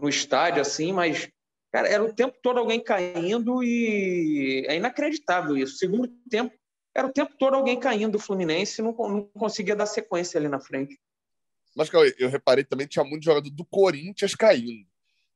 [0.00, 1.28] no estádio, assim, mas,
[1.70, 5.76] cara, era o tempo todo alguém caindo e é inacreditável isso.
[5.76, 6.54] Segundo tempo,
[6.94, 10.48] era o tempo todo alguém caindo do Fluminense e não, não conseguia dar sequência ali
[10.48, 10.98] na frente.
[11.76, 14.86] Mas eu reparei também que tinha muito jogador do Corinthians caindo.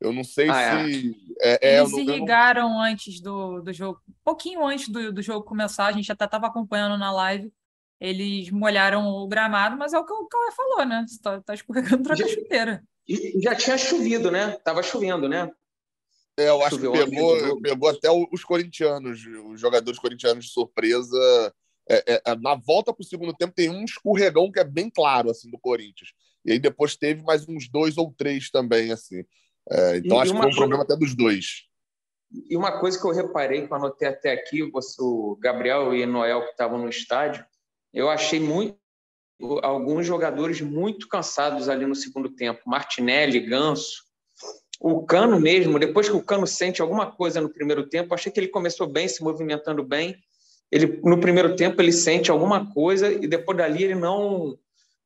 [0.00, 1.16] Eu não sei ah, se.
[1.40, 1.58] É.
[1.62, 2.82] É, Eles não, irrigaram não...
[2.82, 6.46] antes do, do jogo, um pouquinho antes do, do jogo começar, a gente até estava
[6.46, 7.52] acompanhando na live.
[8.00, 11.06] Eles molharam o gramado, mas é o que o Cauê falou, né?
[11.08, 12.82] Você tá, tá escorregando troca chuteira.
[13.42, 14.52] Já tinha chovido, né?
[14.64, 15.50] Tava chovendo, né?
[16.36, 19.20] É, eu acho Choveu que pegou, pegou até os corintianos,
[19.50, 21.16] os jogadores corintianos de surpresa.
[21.88, 24.90] É, é, é na volta para o segundo tempo tem um escorregão que é bem
[24.90, 26.12] claro assim do Corinthians.
[26.44, 29.24] E aí depois teve mais uns dois ou três também, assim.
[29.70, 31.64] É, então e, acho que foi um problema até dos dois.
[32.48, 36.04] E uma coisa que eu reparei, que eu anotei até aqui, você, o Gabriel e
[36.04, 37.44] Noel que estavam no estádio,
[37.92, 38.76] eu achei muito
[39.62, 42.60] alguns jogadores muito cansados ali no segundo tempo.
[42.66, 44.04] Martinelli, Ganso,
[44.80, 48.38] o Cano mesmo, depois que o Cano sente alguma coisa no primeiro tempo, achei que
[48.38, 50.16] ele começou bem, se movimentando bem.
[50.70, 54.58] Ele no primeiro tempo ele sente alguma coisa e depois dali ele não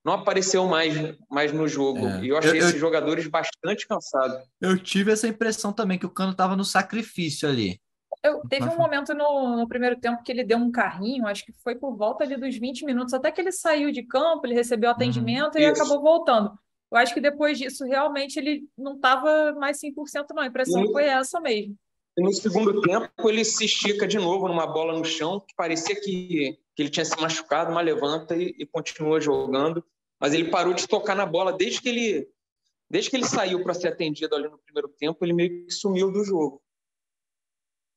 [0.05, 0.95] não apareceu mais,
[1.31, 2.07] mais no jogo.
[2.07, 2.25] É.
[2.25, 4.39] E eu achei eu, esses eu, jogadores bastante cansados.
[4.61, 7.81] Eu tive essa impressão também que o Cano estava no sacrifício ali.
[8.23, 11.53] Eu, teve um momento no, no, primeiro tempo que ele deu um carrinho, acho que
[11.63, 14.91] foi por volta ali dos 20 minutos, até que ele saiu de campo, ele recebeu
[14.91, 15.81] atendimento uhum, e isso.
[15.81, 16.53] acabou voltando.
[16.91, 20.43] Eu acho que depois disso, realmente, ele não estava mais 100%, não.
[20.43, 21.77] A impressão e, foi essa mesmo.
[22.19, 25.95] E no segundo tempo, ele se estica de novo numa bola no chão, que parecia
[25.95, 29.85] que, que ele tinha se machucado, mas levanta e, e continua jogando.
[30.21, 32.29] Mas ele parou de tocar na bola desde que ele,
[32.91, 36.11] desde que ele saiu para ser atendido ali no primeiro tempo, ele meio que sumiu
[36.11, 36.61] do jogo.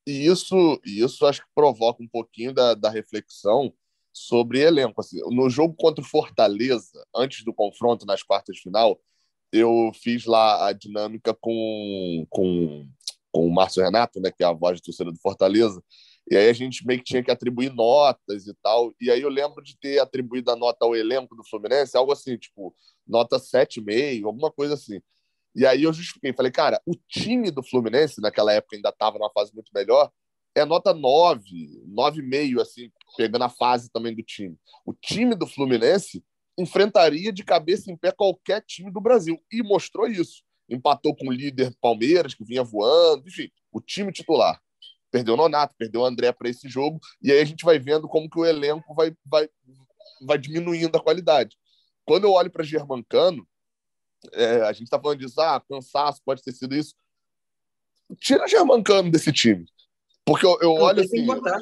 [0.05, 3.73] E isso, isso acho que provoca um pouquinho da, da reflexão
[4.13, 5.01] sobre elenco.
[5.01, 9.01] Assim, no jogo contra o Fortaleza, antes do confronto nas quartas de final,
[9.51, 12.87] eu fiz lá a dinâmica com, com,
[13.31, 15.81] com o Márcio Renato, né, que é a voz de torcida do Fortaleza,
[16.29, 18.93] e aí a gente meio que tinha que atribuir notas e tal.
[19.01, 22.37] E aí eu lembro de ter atribuído a nota ao elenco do Fluminense, algo assim,
[22.37, 22.75] tipo,
[23.07, 25.01] nota 7,5, alguma coisa assim.
[25.55, 29.31] E aí eu justifiquei, falei, cara, o time do Fluminense, naquela época ainda estava numa
[29.31, 30.09] fase muito melhor,
[30.55, 31.43] é nota 9,
[31.87, 34.57] 9,5, assim, pegando a fase também do time.
[34.85, 36.23] O time do Fluminense
[36.57, 39.41] enfrentaria de cabeça em pé qualquer time do Brasil.
[39.51, 40.43] E mostrou isso.
[40.71, 44.59] Empatou com o líder Palmeiras, que vinha voando, enfim, o time titular.
[45.11, 48.07] Perdeu o Nonato, perdeu o André para esse jogo, e aí a gente vai vendo
[48.07, 49.49] como que o elenco vai, vai,
[50.21, 51.57] vai diminuindo a qualidade.
[52.05, 53.45] Quando eu olho para Germancano,
[54.33, 56.95] é, a gente está falando disso, ah, cansaço, pode ter sido isso.
[58.17, 59.65] Tira Germancano desse time.
[60.25, 61.27] Porque eu, eu olho assim.
[61.29, 61.61] O, né?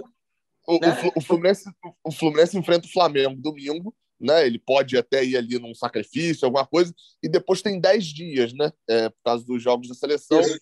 [0.67, 0.79] o,
[1.19, 1.69] o, Fluminense,
[2.03, 4.45] o Fluminense enfrenta o Flamengo domingo, né?
[4.45, 8.71] Ele pode até ir ali num sacrifício, alguma coisa, e depois tem 10 dias, né?
[8.88, 10.60] É, por causa dos jogos da seleção, Isso.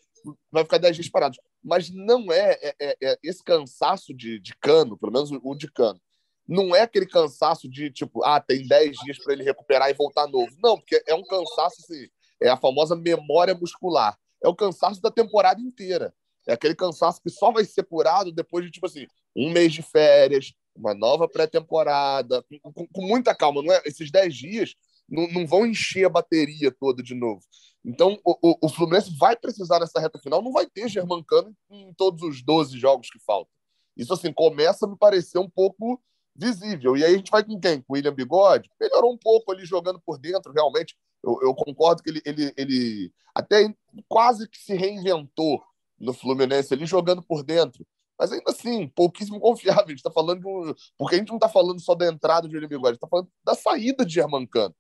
[0.52, 1.40] vai ficar 10 dias parados.
[1.64, 5.72] Mas não é, é, é, é, esse cansaço de, de cano, pelo menos o de
[5.72, 6.00] cano,
[6.48, 10.28] não é aquele cansaço de tipo, ah, tem 10 dias para ele recuperar e voltar
[10.28, 10.56] novo.
[10.64, 12.08] Não, porque é um cansaço assim,
[12.42, 14.18] é a famosa memória muscular.
[14.42, 16.14] É o cansaço da temporada inteira.
[16.48, 19.82] É aquele cansaço que só vai ser curado depois de, tipo assim, um mês de
[19.82, 23.62] férias, uma nova pré-temporada, com, com, com, muita calma.
[23.62, 24.76] Não é, esses 10 dias
[25.10, 27.42] não, não, vão encher a bateria toda de novo.
[27.84, 31.94] Então, o, o, o, Fluminense vai precisar nessa reta final, não vai ter Germancano em
[31.94, 33.52] todos os 12 jogos que faltam.
[33.96, 36.02] Isso, assim, começa a me parecer um pouco
[36.36, 36.96] visível.
[36.96, 37.82] E aí a gente vai com quem?
[37.82, 38.70] Com o William Bigode?
[38.80, 40.96] Melhorou um pouco ali jogando por dentro, realmente.
[41.24, 43.74] Eu, eu concordo que ele, ele, ele até
[44.08, 45.64] quase que se reinventou
[46.00, 47.86] no Fluminense ali jogando por dentro.
[48.18, 49.86] Mas ainda assim, pouquíssimo confiável.
[49.86, 50.74] A gente está falando de um...
[50.98, 53.08] Porque a gente não está falando só da entrada de William Bigode, a gente está
[53.08, 54.76] falando da saída de Germancano.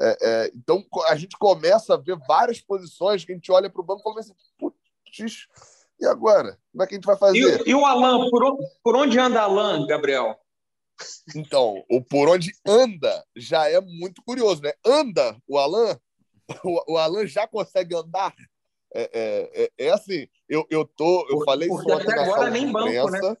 [0.00, 3.80] É, é, então a gente começa a ver várias posições que a gente olha para
[3.80, 5.48] o banco e fala assim, putz,
[6.00, 6.56] e agora?
[6.70, 7.66] Como é que a gente vai fazer?
[7.66, 10.38] E, e o Alan, por, por onde anda Alan, Gabriel?
[11.34, 14.72] Então, o por onde anda já é muito curioso, né?
[14.84, 15.98] Anda o Alan,
[16.64, 18.32] o, o Alan já consegue andar
[18.94, 22.50] é, é, é, é, assim, eu, eu tô, eu falei Porque isso ontem na sala
[22.50, 23.10] de imprensa.
[23.10, 23.36] Banco, né?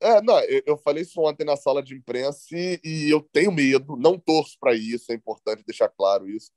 [0.00, 3.52] É, não, eu, eu, falei isso ontem na sala de imprensa e, e eu tenho
[3.52, 6.50] medo, não torço para isso, é importante deixar claro isso.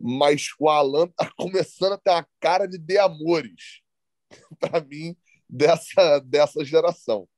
[0.00, 3.82] Mas o Alan tá começando a ter a cara de de amores
[4.58, 5.16] para mim
[5.48, 7.28] dessa, dessa geração.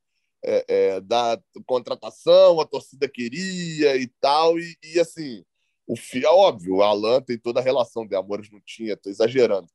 [0.42, 5.44] É, é, da contratação, a torcida queria e tal, e, e assim,
[5.90, 9.10] o Fia, é óbvio, o Alan tem toda a relação de amores, não tinha, tô
[9.10, 9.66] exagerando.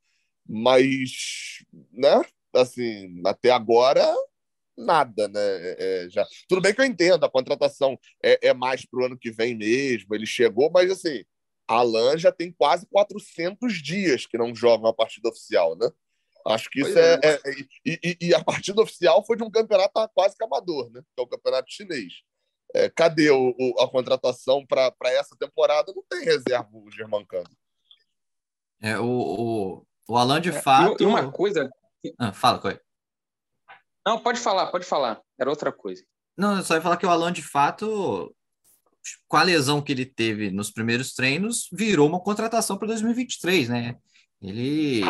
[0.47, 2.21] Mas, né,
[2.56, 4.15] assim, até agora,
[4.78, 5.41] nada, né?
[5.41, 5.75] É,
[6.06, 6.25] é já...
[6.47, 10.15] Tudo bem que eu entendo, a contratação é, é mais pro ano que vem mesmo,
[10.15, 11.25] ele chegou, mas assim,
[11.67, 15.89] Alan já tem quase 400 dias que não joga uma partida oficial, né?
[16.47, 17.19] Acho que isso é.
[17.23, 17.39] é, é
[17.86, 21.01] e, e, a partida oficial foi de um campeonato quase que amador, né?
[21.01, 22.21] Que é o campeonato chinês.
[22.75, 25.93] É, cadê o, o, a contratação para essa temporada?
[25.95, 27.49] Não tem reserva o Germancano.
[28.81, 31.01] É, o, o, O Alan, de é, fato.
[31.01, 31.69] E uma coisa.
[32.19, 32.77] Ah, fala, Coy.
[34.05, 35.21] Não, pode falar, pode falar.
[35.39, 36.03] Era outra coisa.
[36.38, 38.35] Não, eu só ia falar que o Alan, de fato,
[39.25, 43.95] com a lesão que ele teve nos primeiros treinos, virou uma contratação para 2023, né?
[44.41, 45.01] Ele,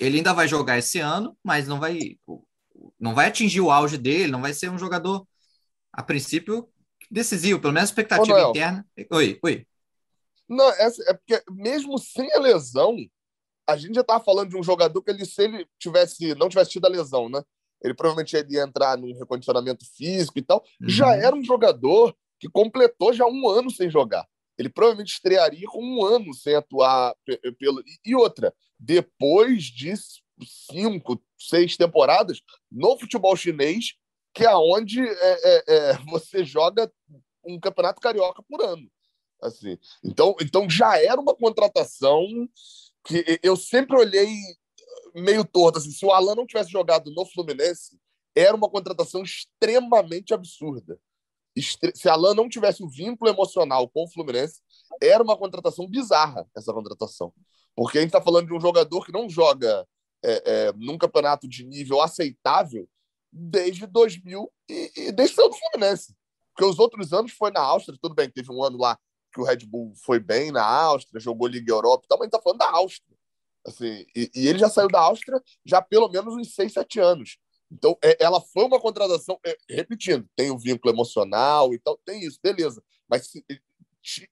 [0.00, 2.16] ele ainda vai jogar esse ano, mas não vai,
[2.98, 5.28] não vai atingir o auge dele, não vai ser um jogador,
[5.92, 6.68] a princípio,
[7.10, 8.86] decisivo, pelo menos expectativa Ô, interna.
[9.10, 9.66] Oi, oi.
[10.48, 12.96] Não, é, é, porque mesmo sem a lesão,
[13.66, 16.70] a gente já estava falando de um jogador que ele, se ele tivesse, não tivesse
[16.70, 17.42] tido a lesão, né?
[17.82, 20.64] Ele provavelmente ia entrar num recondicionamento físico e tal.
[20.80, 20.88] Uhum.
[20.88, 24.26] Já era um jogador que completou já um ano sem jogar.
[24.58, 27.14] Ele provavelmente estrearia com um ano sem atuar
[27.58, 27.82] pelo.
[28.04, 29.92] E outra, depois de
[30.42, 32.40] cinco, seis temporadas
[32.70, 33.94] no futebol chinês,
[34.34, 36.92] que é onde é, é, é, você joga
[37.46, 38.90] um campeonato carioca por ano.
[39.40, 39.78] Assim.
[40.02, 42.26] Então, então já era uma contratação
[43.06, 44.28] que eu sempre olhei
[45.14, 45.78] meio torto.
[45.78, 47.98] Assim, se o Alan não tivesse jogado no Fluminense,
[48.34, 50.98] era uma contratação extremamente absurda.
[51.94, 54.60] Se Alan não tivesse o vínculo emocional com o Fluminense,
[55.00, 57.32] era uma contratação bizarra essa contratação.
[57.76, 59.86] Porque a gente está falando de um jogador que não joga
[60.24, 62.88] é, é, num campeonato de nível aceitável
[63.34, 66.14] desde 2000 e, e desde o Fluminense.
[66.54, 68.96] Porque os outros anos foi na Áustria, tudo bem, teve um ano lá
[69.32, 72.26] que o Red Bull foi bem na Áustria, jogou Liga Europa e tal, mas a
[72.26, 73.16] gente está falando da Áustria.
[73.66, 77.38] Assim, e, e, ele já saiu da Áustria já pelo menos uns 6, 7 anos.
[77.72, 81.98] Então, é, ela foi uma contratação, é, repetindo, tem o um vínculo emocional e tal,
[82.04, 82.84] tem isso, beleza.
[83.08, 83.44] Mas se,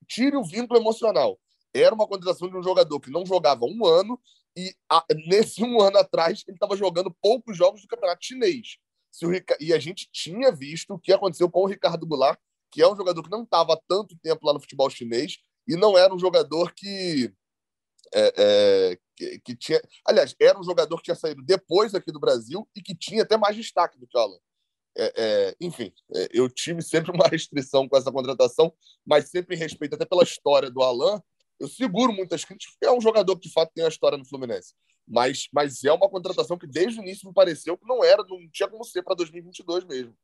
[0.07, 1.41] tire o vínculo emocional.
[1.75, 4.21] Era uma contratação de um jogador que não jogava um ano
[4.55, 8.77] e a, nesse um ano atrás ele estava jogando poucos jogos do campeonato chinês.
[9.13, 12.83] Se o, e a gente tinha visto o que aconteceu com o Ricardo Goulart, que
[12.83, 15.37] é um jogador que não estava tanto tempo lá no futebol chinês
[15.69, 17.33] e não era um jogador que,
[18.15, 19.81] é, é, que, que, tinha.
[20.09, 23.37] Aliás, era um jogador que tinha saído depois aqui do Brasil e que tinha até
[23.37, 24.39] mais destaque do que o Alan.
[24.97, 28.73] É, é, enfim, é, eu tive sempre uma restrição com essa contratação,
[29.05, 31.23] mas sempre em respeito até pela história do Alan.
[31.61, 34.25] Eu seguro muitas críticas, porque é um jogador que de fato tem a história no
[34.25, 34.75] Fluminense.
[35.07, 38.49] Mas, mas é uma contratação que desde o início me pareceu que não era, não
[38.51, 40.15] tinha como ser para 2022 mesmo.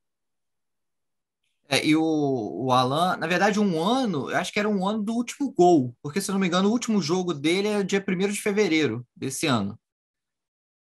[1.70, 5.02] É, e o, o Alan, na verdade, um ano, eu acho que era um ano
[5.02, 8.02] do último gol, porque se eu não me engano, o último jogo dele é dia
[8.06, 9.78] 1 de fevereiro desse ano.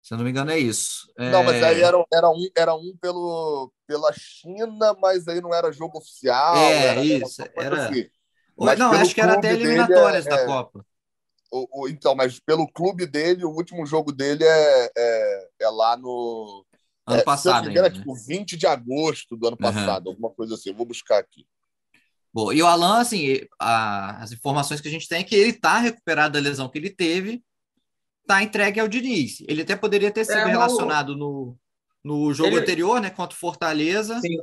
[0.01, 1.11] Se eu não me engano, é isso.
[1.17, 1.29] É...
[1.29, 5.69] Não, mas aí era, era, um, era um pelo, pela China, mas aí não era
[5.73, 6.55] jogo oficial.
[6.55, 7.43] É, era, isso.
[7.57, 7.87] Era...
[7.87, 8.09] Assim.
[8.57, 10.85] não, acho que era até eliminatórias é, da é, Copa.
[11.51, 15.95] O, o, então, mas pelo clube dele, o último jogo dele é, é, é lá
[15.97, 16.65] no.
[17.05, 17.65] Ano é, passado.
[17.65, 20.11] Se engano, é tipo 20 de agosto do ano passado, uhum.
[20.11, 20.69] alguma coisa assim.
[20.69, 21.45] Eu vou buscar aqui.
[22.33, 25.51] Bom, e o Alan, assim, a, as informações que a gente tem é que ele
[25.51, 27.41] está recuperado da lesão que ele teve,
[28.27, 29.41] tá entregue ao Diniz.
[29.47, 31.57] Ele até poderia ter sido é, relacionado no,
[32.03, 32.59] no jogo ele...
[32.59, 34.37] anterior, né, contra o Fortaleza, Sim.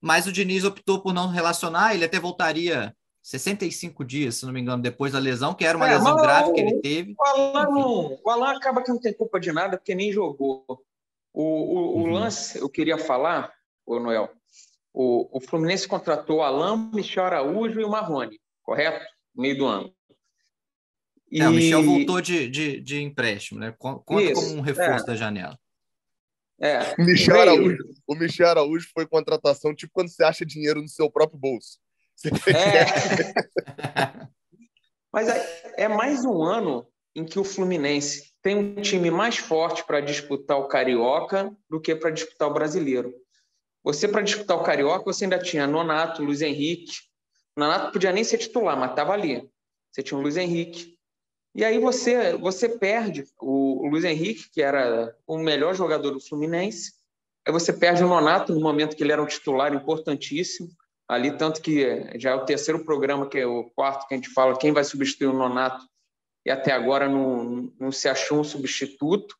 [0.00, 2.94] mas o Diniz optou por não relacionar, ele até voltaria
[3.28, 6.50] 65 dias, se não me engano, depois da lesão, que era uma é, lesão grave
[6.54, 7.14] que ele teve.
[7.18, 10.64] O Alan, não, o Alan acaba que não tem culpa de nada, porque nem jogou.
[11.30, 12.02] O, o, uhum.
[12.04, 13.52] o lance, eu queria falar,
[13.84, 14.30] o Noel,
[14.94, 19.04] o, o Fluminense contratou Alan, Michel Araújo e o Marrone, correto?
[19.34, 19.94] No meio do ano.
[21.30, 21.42] E...
[21.42, 23.74] É, o Michel voltou de, de, de empréstimo, né?
[23.78, 25.06] Conta Isso, como um reforço é.
[25.06, 25.58] da janela.
[26.58, 26.94] É.
[26.98, 31.10] O Michel, Araújo, o Michel Araújo foi contratação tipo quando você acha dinheiro no seu
[31.10, 31.78] próprio bolso.
[32.24, 33.32] É.
[35.12, 39.84] Mas é, é mais um ano em que o Fluminense tem um time mais forte
[39.84, 43.14] para disputar o Carioca do que para disputar o Brasileiro.
[43.82, 46.92] Você, para disputar o Carioca, você ainda tinha Nonato, Luiz Henrique.
[47.56, 49.48] Nonato podia nem ser titular, mas estava ali.
[49.90, 50.96] Você tinha o Luiz Henrique.
[51.54, 56.92] E aí você, você perde o, Luiz Henrique, que era o melhor jogador do Fluminense.
[57.46, 60.68] Aí você perde o Nonato no momento que ele era um titular importantíssimo.
[61.08, 64.28] Ali, tanto que já é o terceiro programa, que é o quarto, que a gente
[64.28, 65.88] fala quem vai substituir o Nonato.
[66.44, 69.34] E até agora não, não se achou um substituto.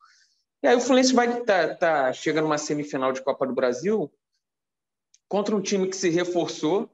[0.62, 4.10] E aí o Fluminense vai tá, tá, chega numa semifinal de Copa do Brasil
[5.28, 6.90] contra um time que se reforçou,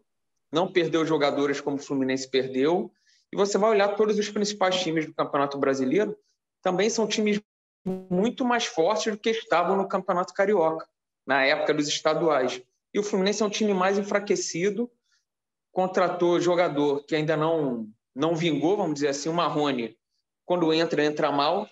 [0.52, 2.92] não perdeu jogadores como o Fluminense perdeu,
[3.32, 6.18] e você vai olhar todos os principais times do Campeonato Brasileiro,
[6.60, 7.40] também são times
[7.84, 10.86] muito mais fortes do que estavam no Campeonato Carioca,
[11.26, 12.60] na época dos estaduais.
[12.94, 14.88] E o Fluminense é um time mais enfraquecido,
[15.72, 19.98] contratou jogador que ainda não, não vingou, vamos dizer assim, o Marrone,
[20.46, 21.68] quando entra, entra mal.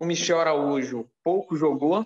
[0.00, 2.04] O Michel Araújo pouco jogou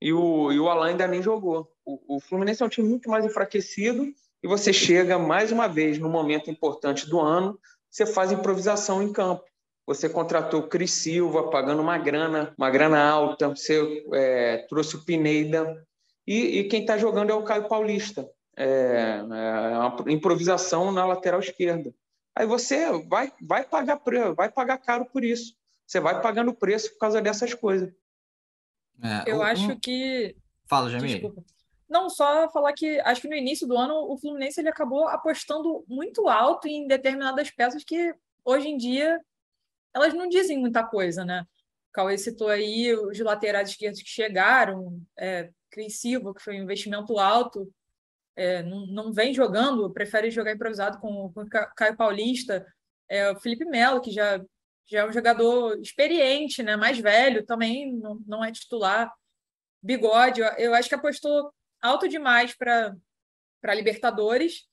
[0.00, 1.70] e o, e o Alain ainda nem jogou.
[1.84, 4.06] O, o Fluminense é um time muito mais enfraquecido
[4.42, 7.58] e você chega mais uma vez no momento importante do ano
[7.90, 9.44] você faz improvisação em campo.
[9.86, 15.04] você contratou o Cris Silva, pagando uma grana, uma grana alta, você é, trouxe o
[15.04, 15.86] Pineda,
[16.26, 18.28] e, e quem está jogando é o Caio Paulista.
[18.56, 21.92] É, é uma improvisação na lateral esquerda.
[22.34, 24.00] Aí você vai, vai pagar
[24.36, 25.54] vai pagar caro por isso.
[25.86, 27.92] Você vai pagando preço por causa dessas coisas.
[29.02, 29.42] É, Eu um...
[29.42, 30.36] acho que.
[30.66, 31.32] Fala, Jamie.
[31.88, 35.84] Não, só falar que acho que no início do ano o Fluminense ele acabou apostando
[35.86, 39.20] muito alto em determinadas peças que hoje em dia
[39.94, 41.44] elas não dizem muita coisa, né?
[41.90, 46.62] O Cauê citou aí os laterais esquerdos que chegaram, é, Cris Silva, que foi um
[46.62, 47.72] investimento alto,
[48.36, 52.64] é, não, não, vem jogando, prefere jogar improvisado com, com o Caio Paulista,
[53.08, 54.40] é, o Felipe Melo, que já,
[54.86, 59.12] já é um jogador experiente, né, mais velho, também não, não é titular.
[59.82, 62.94] Bigode, eu, eu acho que apostou alto demais para
[63.74, 64.66] Libertadores,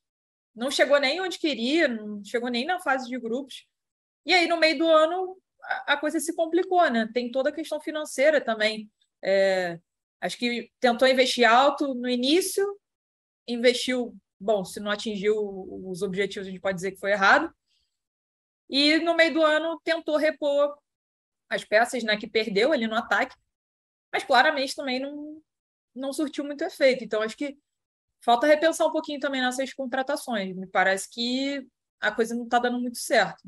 [0.55, 3.65] não chegou nem onde queria, não chegou nem na fase de grupos.
[4.25, 7.09] E aí, no meio do ano, a, a coisa se complicou, né?
[7.13, 8.89] Tem toda a questão financeira também.
[9.23, 9.79] É,
[10.21, 12.79] acho que tentou investir alto no início,
[13.47, 15.35] investiu, bom, se não atingiu
[15.89, 17.53] os objetivos, a gente pode dizer que foi errado.
[18.69, 20.77] E no meio do ano tentou repor
[21.49, 23.35] as peças né, que perdeu ali no ataque,
[24.13, 25.41] mas claramente também não,
[25.95, 27.03] não surtiu muito efeito.
[27.03, 27.57] Então, acho que
[28.23, 30.55] falta repensar um pouquinho também nessas contratações.
[30.55, 31.67] Me parece que
[31.99, 33.41] a coisa não está dando muito certo.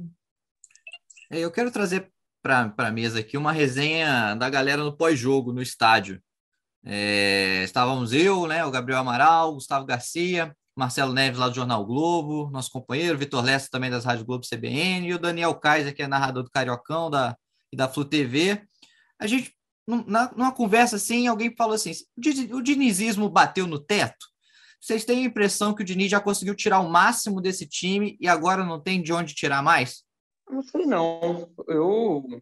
[1.30, 5.62] É, eu quero trazer para a mesa aqui uma resenha da galera no pós-jogo, no
[5.62, 6.22] estádio.
[6.84, 12.50] É, estávamos eu, né, o Gabriel Amaral, Gustavo Garcia, Marcelo Neves lá do Jornal Globo,
[12.50, 16.08] nosso companheiro, Vitor Lessa também das Rádios Globo CBN, e o Daniel Kaiser, que é
[16.08, 17.38] narrador do Cariocão da,
[17.72, 18.62] e da Flu TV.
[19.20, 19.56] A gente,
[19.88, 21.92] na, numa conversa assim, alguém falou assim:
[22.52, 24.32] o dinizismo bateu no teto?
[24.80, 28.28] Vocês têm a impressão que o Diniz já conseguiu tirar o máximo desse time e
[28.28, 30.04] agora não tem de onde tirar mais?
[30.50, 31.54] Não sei não.
[31.68, 32.42] Eu,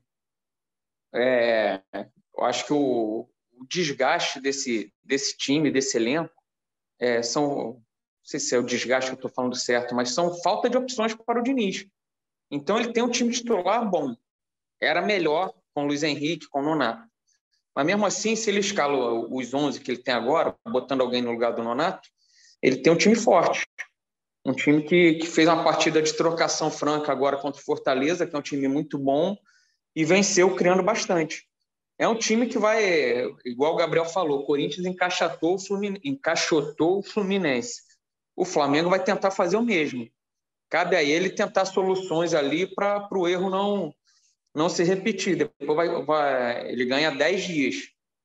[1.14, 6.34] é, eu acho que o, o desgaste desse, desse time, desse elenco,
[6.98, 7.84] é, são, não
[8.24, 11.14] sei se é o desgaste que eu estou falando certo, mas são falta de opções
[11.14, 11.86] para o Diniz.
[12.50, 14.16] Então ele tem um time titular bom.
[14.82, 17.08] Era melhor com o Luiz Henrique, com o Nonato.
[17.76, 21.32] Mas mesmo assim, se ele escala os 11 que ele tem agora, botando alguém no
[21.32, 22.10] lugar do Nonato,
[22.62, 23.68] ele tem um time forte.
[24.46, 28.36] Um time que, que fez uma partida de trocação franca agora contra o Fortaleza, que
[28.36, 29.38] é um time muito bom,
[29.96, 31.49] e venceu criando bastante
[32.00, 37.00] é um time que vai, igual o Gabriel falou, o Corinthians encaixotou o Fluminense, encaixotou
[37.00, 37.82] o Fluminense.
[38.38, 40.10] O Flamengo vai tentar fazer o mesmo.
[40.70, 43.94] Cabe a ele tentar soluções ali para o erro não,
[44.56, 45.36] não se repetir.
[45.36, 47.76] Depois vai, vai, ele ganha 10 dias.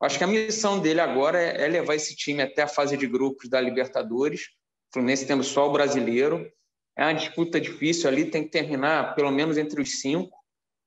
[0.00, 3.08] Acho que a missão dele agora é, é, levar esse time até a fase de
[3.08, 4.42] grupos da Libertadores.
[4.90, 6.48] O Fluminense tendo só o brasileiro.
[6.96, 10.38] É uma disputa difícil ali, tem que terminar pelo menos entre os cinco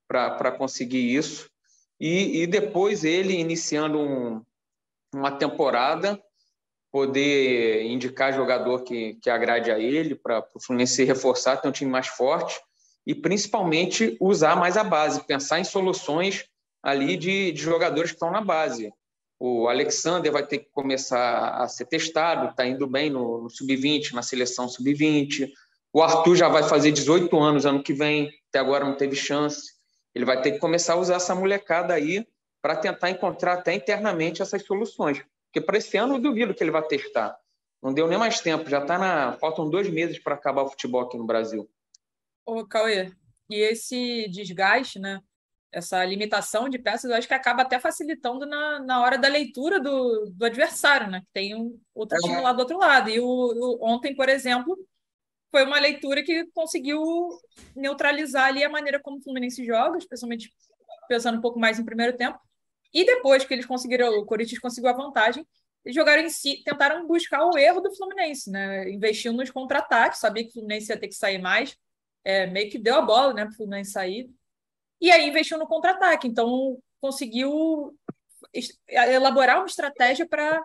[0.08, 1.50] para conseguir isso
[2.00, 4.42] e, e depois ele iniciando um,
[5.14, 6.22] uma temporada
[6.92, 11.72] poder indicar jogador que, que agrade a ele para o Fluminense se reforçar, ter um
[11.72, 12.60] time mais forte
[13.06, 16.46] e principalmente usar mais a base, pensar em soluções
[16.84, 18.92] ali de, de jogadores que estão na base.
[19.40, 24.14] O Alexander vai ter que começar a ser testado, está indo bem no, no sub-20,
[24.14, 25.50] na seleção sub-20.
[25.94, 29.77] O Arthur já vai fazer 18 anos ano que vem, até agora não teve chance.
[30.18, 32.28] Ele vai ter que começar a usar essa molecada aí
[32.60, 35.24] para tentar encontrar até internamente essas soluções.
[35.46, 37.38] Porque para esse ano eu duvido que ele vai testar.
[37.84, 39.34] Não deu nem mais tempo, já está na.
[39.34, 41.70] Faltam dois meses para acabar o futebol aqui no Brasil.
[42.44, 43.12] Ô, Cauê,
[43.48, 45.22] e esse desgaste, né?
[45.72, 49.80] Essa limitação de peças, eu acho que acaba até facilitando na, na hora da leitura
[49.80, 51.22] do, do adversário, né?
[51.22, 52.22] Que tem um outro é.
[52.22, 53.12] time lá do outro lado.
[53.12, 54.76] E o, o, ontem, por exemplo,
[55.52, 57.02] foi uma leitura que conseguiu
[57.76, 60.52] neutralizar ali a maneira como o Fluminense joga, especialmente
[61.08, 62.40] pensando um pouco mais em primeiro tempo.
[62.94, 65.46] E depois que eles conseguiram, o Corinthians conseguiu a vantagem,
[65.84, 68.90] eles jogaram em si, tentaram buscar o erro do Fluminense, né?
[68.90, 71.78] Investiu nos contra-ataques, sabia que o Fluminense ia ter que sair mais,
[72.24, 74.30] é, meio que deu a bola, né, para o Fluminense sair.
[75.00, 77.96] E aí investiu no contra-ataque, então conseguiu
[78.90, 80.62] elaborar uma estratégia para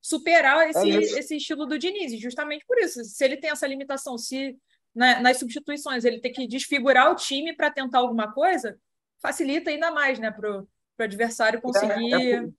[0.00, 3.04] superar esse, é esse estilo do Diniz, justamente por isso.
[3.04, 4.56] Se ele tem essa limitação, se
[4.94, 8.78] né, nas substituições ele tem que desfigurar o time para tentar alguma coisa,
[9.20, 10.66] facilita ainda mais né, para o
[10.98, 12.14] adversário conseguir.
[12.14, 12.54] É, é por...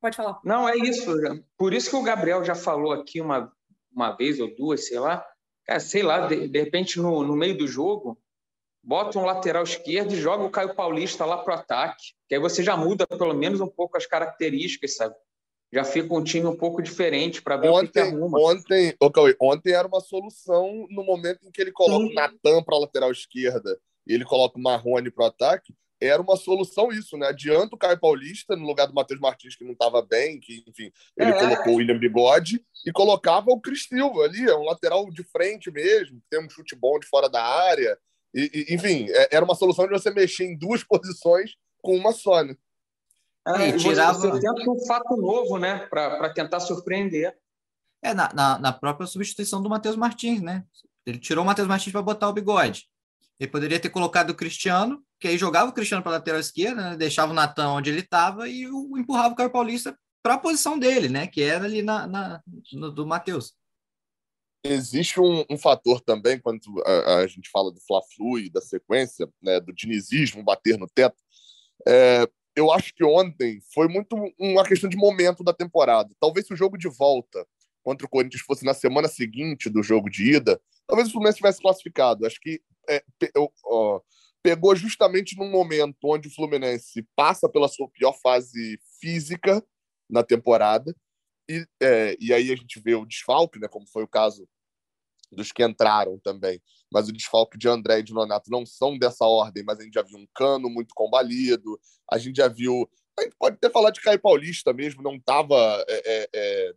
[0.00, 0.40] Pode falar.
[0.44, 1.10] Não, é isso.
[1.56, 3.50] Por isso que o Gabriel já falou aqui uma,
[3.90, 5.24] uma vez ou duas, sei lá.
[5.64, 8.20] Cara, sei lá, de, de repente no, no meio do jogo,
[8.82, 12.12] bota um lateral esquerdo e joga o Caio Paulista lá para o ataque.
[12.28, 15.14] Que aí você já muda pelo menos um pouco as características, sabe?
[15.74, 18.38] Já fica um time um pouco diferente para ver ontem, o que, que arruma.
[18.38, 22.12] Ontem, okay, ontem era uma solução no momento em que ele coloca Sim.
[22.12, 23.76] o Natan para a lateral esquerda.
[24.06, 27.26] e ele coloca o Marrone para o ataque, era uma solução isso, né?
[27.26, 30.92] Adianta o Caio Paulista no lugar do Matheus Martins, que não estava bem, que, enfim,
[31.16, 31.38] ele é.
[31.38, 35.72] colocou o William Bigode e colocava o Cris Silva ali, é um lateral de frente
[35.72, 37.98] mesmo, tem um chute bom de fora da área.
[38.32, 41.52] E, e, enfim, é, era uma solução de você mexer em duas posições
[41.82, 42.54] com uma só, né?
[43.46, 44.18] É, e tirava...
[44.18, 45.86] Você tenta um fato novo, né?
[45.86, 47.36] Para tentar surpreender.
[48.02, 50.64] É, na, na, na própria substituição do Matheus Martins, né?
[51.06, 52.88] Ele tirou o Matheus Martins para botar o bigode.
[53.38, 56.90] Ele poderia ter colocado o Cristiano, que aí jogava o Cristiano para a lateral esquerda,
[56.90, 56.96] né?
[56.96, 60.78] deixava o Natan onde ele estava e o, empurrava o Caio Paulista para a posição
[60.78, 61.26] dele, né?
[61.26, 62.42] Que era ali na, na
[62.72, 63.54] no, do Matheus.
[64.64, 69.28] Existe um, um, fator também, quando a, a gente fala do Fla-Flu e da sequência,
[69.42, 71.22] né, do dinizismo bater no teto.
[71.86, 72.26] É,
[72.56, 76.14] eu acho que ontem foi muito uma questão de momento da temporada.
[76.20, 77.46] Talvez se o jogo de volta
[77.82, 81.60] contra o Corinthians fosse na semana seguinte do jogo de ida, talvez o Fluminense tivesse
[81.60, 82.26] classificado.
[82.26, 83.02] Acho que é,
[83.66, 84.00] ó,
[84.42, 89.64] pegou justamente num momento onde o Fluminense passa pela sua pior fase física
[90.08, 90.94] na temporada,
[91.48, 94.46] e, é, e aí a gente vê o desfalque, né, como foi o caso
[95.32, 96.60] dos que entraram também.
[96.94, 99.94] Mas o desfalque de André e de Nonato não são dessa ordem, mas a gente
[99.94, 101.76] já viu um cano muito combalido,
[102.08, 102.88] a gente já viu.
[103.18, 106.72] A gente pode até falar de Caio Paulista mesmo, não estava é, é, é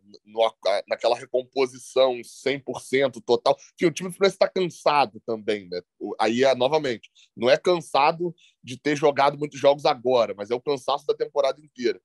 [0.88, 5.80] naquela recomposição 100% total, que o time do Fluminense está cansado também, né?
[6.20, 10.60] Aí, é, novamente, não é cansado de ter jogado muitos jogos agora, mas é o
[10.60, 12.00] cansaço da temporada inteira.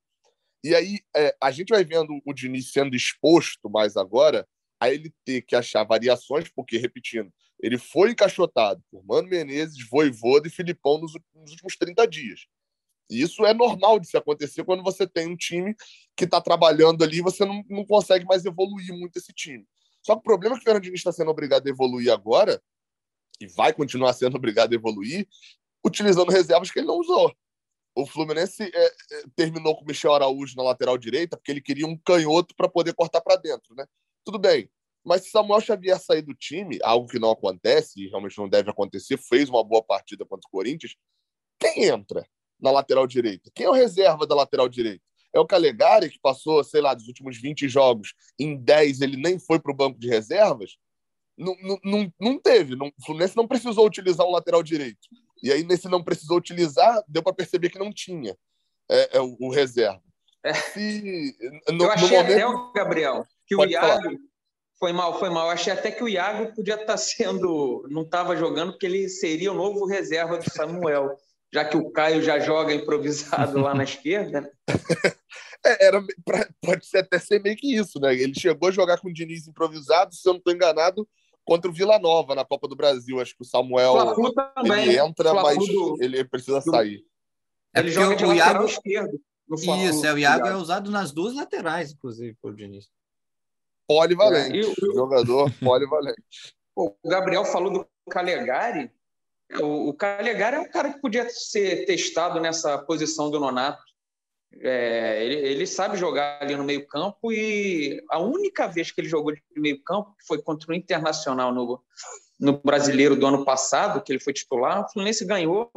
[0.62, 4.46] E aí, é, a gente vai vendo o Diniz sendo exposto mais agora
[4.80, 7.32] a ele ter que achar variações, porque, repetindo,
[7.64, 12.46] ele foi encaixotado por Mano Menezes, Voivoda e Filipão nos, nos últimos 30 dias.
[13.10, 15.74] E isso é normal de se acontecer quando você tem um time
[16.14, 19.66] que está trabalhando ali e você não, não consegue mais evoluir muito esse time.
[20.02, 22.62] Só que o problema é que o Fernandinho está sendo obrigado a evoluir agora,
[23.40, 25.26] e vai continuar sendo obrigado a evoluir,
[25.82, 27.34] utilizando reservas que ele não usou.
[27.96, 28.92] O Fluminense é, é,
[29.34, 32.92] terminou com o Michel Araújo na lateral direita porque ele queria um canhoto para poder
[32.92, 33.86] cortar para dentro, né?
[34.22, 34.68] Tudo bem.
[35.04, 38.70] Mas se Samuel Xavier sair do time, algo que não acontece, e realmente não deve
[38.70, 40.96] acontecer, fez uma boa partida contra o Corinthians,
[41.58, 42.26] quem entra
[42.60, 43.50] na lateral direita?
[43.54, 45.04] Quem é o reserva da lateral direita?
[45.32, 49.38] É o Calegari, que passou, sei lá, dos últimos 20 jogos, em 10 ele nem
[49.38, 50.76] foi para o banco de reservas?
[51.36, 52.76] Não, não, não teve.
[52.76, 55.08] Não, o Fluminense não precisou utilizar o lateral direito.
[55.42, 58.36] E aí, nesse não precisou utilizar, deu para perceber que não tinha
[58.88, 60.00] é, é o, o, reserva.
[60.42, 60.54] É.
[60.54, 61.36] Se,
[61.68, 62.32] no, Eu achei momento...
[62.32, 64.16] até, o Gabriel, que o Iago falar.
[64.78, 65.50] Foi mal, foi mal.
[65.50, 69.52] Achei até que o Iago podia estar tá sendo, não estava jogando, porque ele seria
[69.52, 71.16] o novo reserva do Samuel,
[71.52, 74.40] já que o Caio já joga improvisado lá na esquerda.
[74.42, 74.50] Né?
[75.64, 78.14] É, era, pra, pode ser até ser meio que isso, né?
[78.14, 81.08] Ele chegou a jogar com o Diniz improvisado, se eu não estou enganado,
[81.44, 83.20] contra o Vila Nova na Copa do Brasil.
[83.20, 83.94] Acho que o Samuel
[84.66, 85.96] ele entra, mas do...
[86.00, 87.02] ele precisa sair.
[87.74, 89.20] É ele joga de o Iago esquerdo.
[89.52, 92.88] Isso, é, o Iago é usado nas duas laterais, inclusive, por Diniz.
[93.86, 94.60] Polivalente.
[94.60, 94.94] É, o...
[94.94, 96.54] Jogador polivalente.
[96.76, 98.90] O Gabriel falou do Calegari.
[99.60, 103.82] O, o Calegari é um cara que podia ser testado nessa posição do Nonato.
[104.60, 109.08] É, ele, ele, sabe jogar ali no meio campo e a única vez que ele
[109.08, 111.82] jogou de meio campo foi contra o Internacional no,
[112.38, 115.70] no Brasileiro do ano passado, que ele foi titular, o Fluminense ganhou.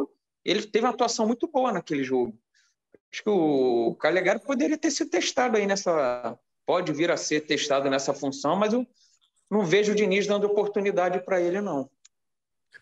[0.46, 2.38] Ele teve uma atuação muito boa naquele jogo.
[3.12, 6.38] Acho que o Calegari poderia ter sido testado aí nessa.
[6.68, 8.86] Pode vir a ser testado nessa função, mas eu
[9.50, 11.90] não vejo o Diniz dando oportunidade para ele, não.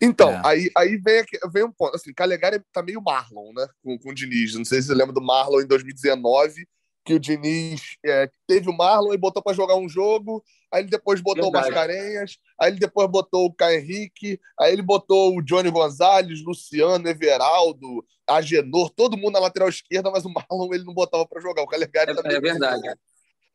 [0.02, 0.42] Então, é.
[0.44, 1.94] aí, aí vem, vem um ponto.
[1.94, 3.66] Assim, Calegari tá meio Marlon, né?
[3.82, 4.54] Com, com o Diniz.
[4.54, 6.66] Não sei se você lembra do Marlon em 2019,
[7.04, 10.90] que o Diniz é, teve o Marlon e botou para jogar um jogo, aí ele
[10.90, 11.66] depois botou Verdade.
[11.66, 16.44] o Mascarenhas, aí ele depois botou o Caio Henrique, aí ele botou o Johnny Gonzalez,
[16.44, 21.40] Luciano, Everaldo, Agenor, todo mundo na lateral esquerda, mas o Marlon ele não botava para
[21.40, 21.62] jogar.
[21.62, 22.36] O Calegari é, também.
[22.36, 22.82] É verdade.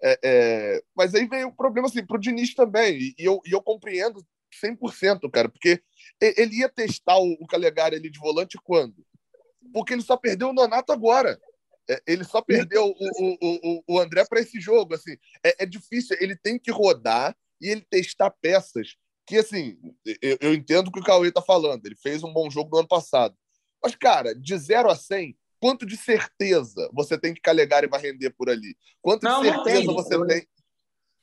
[0.03, 3.51] É, é, mas aí vem o problema assim, para o Diniz também, e, eu, e
[3.51, 4.25] eu compreendo
[4.63, 5.81] 100%, cara, porque
[6.19, 9.05] ele ia testar o Calegari ali de volante quando?
[9.73, 11.39] Porque ele só perdeu o Nonato agora.
[11.89, 14.93] É, ele só perdeu o, o, o, o André para esse jogo.
[14.93, 16.17] Assim, é, é, difícil.
[16.19, 18.95] Ele tem que rodar e ele testar peças
[19.25, 19.77] que, assim,
[20.21, 21.85] eu, eu entendo o que o Cauê está falando.
[21.85, 23.35] Ele fez um bom jogo no ano passado.
[23.83, 28.31] Mas, cara, de 0 a 100, quanto de certeza você tem que Calegari vai render
[28.31, 28.75] por ali?
[29.01, 30.47] Quanto não, de certeza você eu, tem?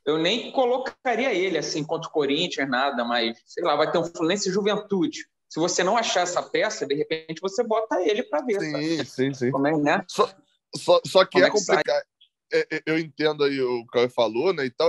[0.07, 4.05] Eu nem colocaria ele assim contra o Corinthians, nada, mas sei lá, vai ter um
[4.05, 5.26] Fluminense Juventude.
[5.49, 8.61] Se você não achar essa peça, de repente você bota ele para ver.
[8.61, 9.05] Sim, sabe?
[9.07, 9.51] sim, sim.
[9.51, 10.05] Como é, né?
[10.09, 10.30] Só,
[10.76, 12.03] só, só que Como é, é complicado.
[12.51, 14.64] É, é, eu entendo aí o que o falou, né?
[14.64, 14.89] Então,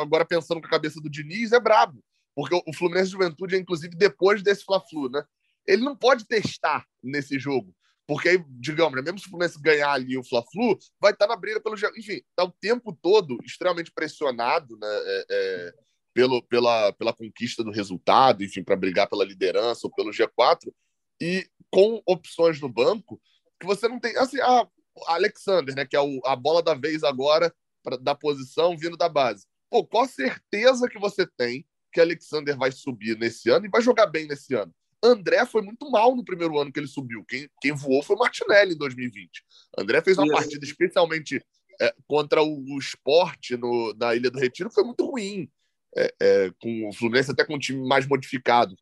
[0.00, 2.02] agora pensando com a cabeça do Diniz, é brabo.
[2.34, 5.22] Porque o Fluminense Juventude é, inclusive, depois desse Fla-Flu, né?
[5.68, 7.74] ele não pode testar nesse jogo.
[8.08, 11.36] Porque aí, digamos, né, mesmo se o Fluminense ganhar ali o Fla-Flu, vai estar na
[11.36, 11.76] briga pelo.
[11.94, 15.74] Enfim, está o tempo todo extremamente pressionado né, é, é,
[16.14, 20.72] pelo, pela, pela conquista do resultado, enfim, para brigar pela liderança ou pelo G4,
[21.20, 23.20] e com opções no banco
[23.60, 24.16] que você não tem.
[24.16, 24.66] Assim, a
[25.08, 29.10] Alexander, né, que é o, a bola da vez agora pra, da posição vindo da
[29.10, 29.46] base.
[29.68, 34.06] Pô, qual certeza que você tem que Alexander vai subir nesse ano e vai jogar
[34.06, 34.74] bem nesse ano?
[35.02, 37.24] André foi muito mal no primeiro ano que ele subiu.
[37.24, 39.30] Quem, quem voou foi Martinelli em 2020.
[39.78, 40.34] André fez uma Isso.
[40.34, 41.44] partida, especialmente
[41.80, 45.50] é, contra o, o esporte no, na Ilha do Retiro, que foi muito ruim.
[45.96, 48.76] É, é, com o Fluminense até com um time mais modificado.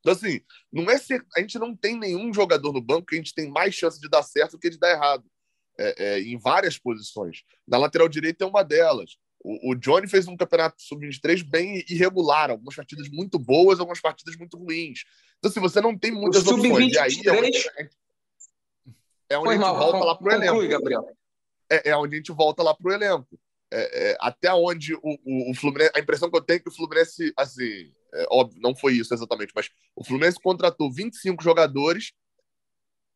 [0.00, 0.40] Então, assim,
[0.72, 3.48] não é ser, a gente não tem nenhum jogador no banco que a gente tem
[3.48, 5.24] mais chance de dar certo do que de dar errado.
[5.78, 7.42] É, é, em várias posições.
[7.66, 9.16] Na lateral direita é uma delas.
[9.44, 14.36] O, o Johnny fez um campeonato sub-23 bem irregular, algumas partidas muito boas, algumas partidas
[14.36, 15.04] muito ruins.
[15.38, 17.70] Então, se você não tem muitas opções, e aí é onde,
[19.30, 20.68] é onde a gente volta lá para o elenco.
[20.68, 21.06] Gabriel.
[21.68, 23.38] É, é onde a gente volta lá para o elenco.
[23.72, 25.92] É, é, até onde o, o, o, Fluminense.
[25.96, 29.14] A impressão que eu tenho é que o Fluminense, assim, é, óbvio, não foi isso
[29.14, 32.12] exatamente, mas o Fluminense contratou 25 jogadores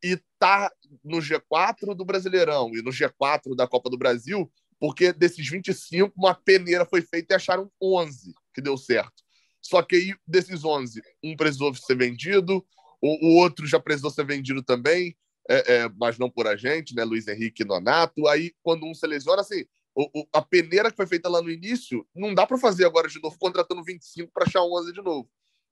[0.03, 0.73] e tá
[1.05, 6.35] no G4 do Brasileirão e no G4 da Copa do Brasil, porque desses 25, uma
[6.35, 9.25] peneira foi feita e acharam 11 que deu certo.
[9.61, 12.65] Só que aí, desses 11, um precisou ser vendido,
[13.03, 15.17] o, o outro já precisou ser vendido também,
[15.49, 17.05] é, é, mas não por a gente, né?
[17.05, 18.27] Luiz Henrique Nonato.
[18.29, 19.65] Aí, quando um seleciona, assim,
[19.95, 23.09] o, o, a peneira que foi feita lá no início, não dá para fazer agora
[23.09, 25.29] de novo, contratando 25 para achar 11 de novo.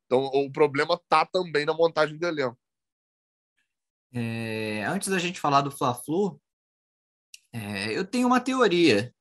[0.06, 2.58] Então, o problema tá também na montagem do elenco.
[4.12, 6.40] É, antes da gente falar do Fla-Flu,
[7.54, 9.14] é, eu tenho uma teoria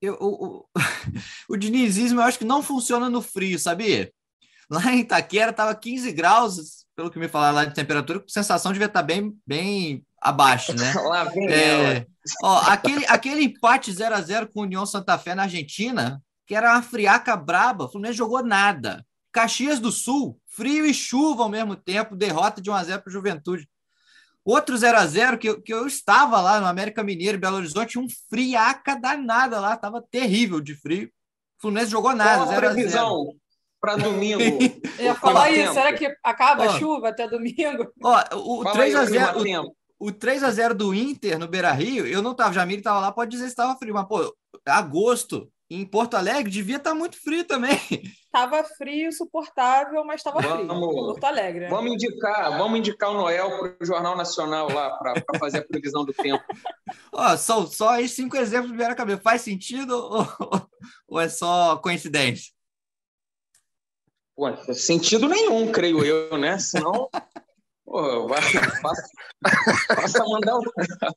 [0.00, 0.66] eu, o, o,
[1.54, 4.12] o dinizismo eu acho que não funciona no frio, sabia?
[4.70, 8.72] Lá em Itaquera estava 15 graus, pelo que me falaram lá de temperatura, a sensação
[8.72, 10.92] devia estar tá bem, bem abaixo, né?
[11.06, 12.06] lá vem é,
[12.42, 16.54] ó, aquele, aquele empate 0 a 0 com o União Santa Fé na Argentina, que
[16.54, 19.04] era uma friaca braba, o Fluminense jogou nada.
[19.32, 23.10] Caxias do Sul, frio e chuva ao mesmo tempo, derrota de 1 a 0 para
[23.10, 23.68] o Juventude.
[24.46, 27.98] Outro 0 a 0 que, eu, que eu estava lá no América Mineiro, Belo Horizonte,
[27.98, 31.08] um friaca danada lá, tava terrível de frio.
[31.58, 32.44] O Fluminense jogou nada.
[32.44, 33.34] Qual a previsão
[33.80, 34.40] para domingo?
[35.00, 37.92] eu ia falar isso, será que acaba ó, a chuva até domingo?
[38.00, 39.42] Ó, o, o 3 a 0
[39.98, 43.00] o, o 3 a 0 do Inter no Beira Rio, eu não tava, Jamir estava
[43.00, 44.32] lá, pode dizer se estava frio, mas pô,
[44.64, 47.78] agosto, em Porto Alegre devia estar tá muito frio também.
[48.30, 50.66] Tava frio, suportável, mas estava frio.
[50.68, 51.60] Porto Alegre.
[51.60, 51.68] Né?
[51.68, 56.04] Vamos indicar, vamos indicar o Noel para o Jornal Nacional lá para fazer a previsão
[56.04, 56.44] do tempo.
[57.12, 59.22] Ó, são só aí cinco exemplos vieram à cabeça.
[59.22, 59.96] Faz sentido
[60.40, 60.68] ou,
[61.08, 62.52] ou é só coincidência?
[64.36, 66.58] Pô, sentido nenhum, creio eu, né?
[66.58, 67.08] Senão
[67.86, 68.40] Pô, vai,
[68.82, 70.62] passa, mandar o.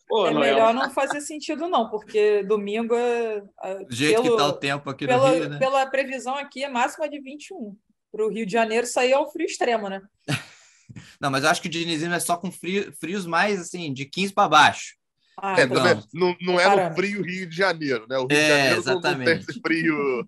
[0.08, 0.54] Pô, é Noel.
[0.54, 3.42] melhor não fazer sentido, não, porque domingo é.
[3.88, 5.58] Do jeito pelo, que tá o tempo aqui no Rio, né?
[5.58, 7.76] Pela previsão aqui, é máxima de 21.
[8.12, 10.00] Para o Rio de Janeiro sair ao frio extremo, né?
[11.20, 14.06] não, mas eu acho que o dinizismo é só com frio, frios mais assim, de
[14.06, 14.94] 15 para baixo.
[15.42, 18.16] Ah, é, então, não, não é no frio Rio de Janeiro, né?
[18.20, 19.18] O Rio é, de Janeiro exatamente.
[19.18, 20.28] não tem esse frio.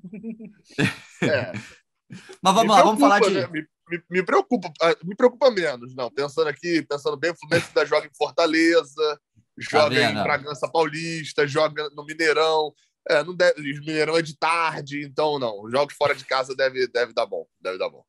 [1.21, 1.51] é.
[2.41, 3.29] Mas vamos me lá, preocupa, vamos falar de.
[3.31, 3.65] Né?
[3.91, 6.09] Me, me, preocupa, ah, me preocupa menos, não.
[6.09, 9.19] Pensando aqui, pensando bem, o Fluminense ainda joga em Fortaleza,
[9.57, 12.73] joga tá em Bragança Paulista, joga no Mineirão.
[13.09, 15.63] É, não deve, Mineirão é de tarde, então não.
[15.63, 17.45] Os jogos fora de casa deve, deve dar bom.
[17.59, 18.05] Deve dar bom.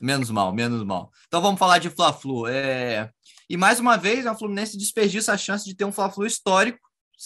[0.00, 1.12] Menos mal, menos mal.
[1.26, 2.48] Então vamos falar de Fla-Flu.
[2.48, 3.10] É...
[3.50, 6.80] E mais uma vez, o Fluminense desperdiça a chance de ter um Fla-Flu histórico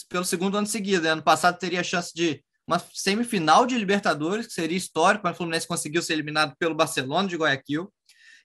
[0.09, 1.05] pelo segundo ano seguido.
[1.05, 1.11] Né?
[1.11, 5.37] Ano passado teria a chance de uma semifinal de Libertadores, que seria histórico, quando o
[5.37, 7.93] Fluminense conseguiu ser eliminado pelo Barcelona de Guayaquil,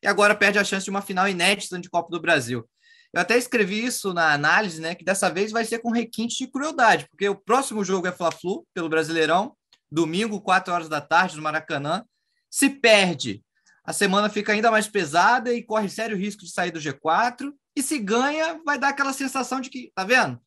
[0.03, 2.67] e agora perde a chance de uma final inédita de Copa do Brasil.
[3.13, 6.51] Eu até escrevi isso na análise, né, que dessa vez vai ser com requinte de
[6.51, 9.55] crueldade, porque o próximo jogo é Fla-Flu, pelo Brasileirão,
[9.91, 12.05] domingo, 4 horas da tarde, no Maracanã.
[12.49, 13.43] Se perde,
[13.84, 17.51] a semana fica ainda mais pesada e corre sério risco de sair do G4.
[17.76, 20.39] E se ganha, vai dar aquela sensação de que, tá vendo?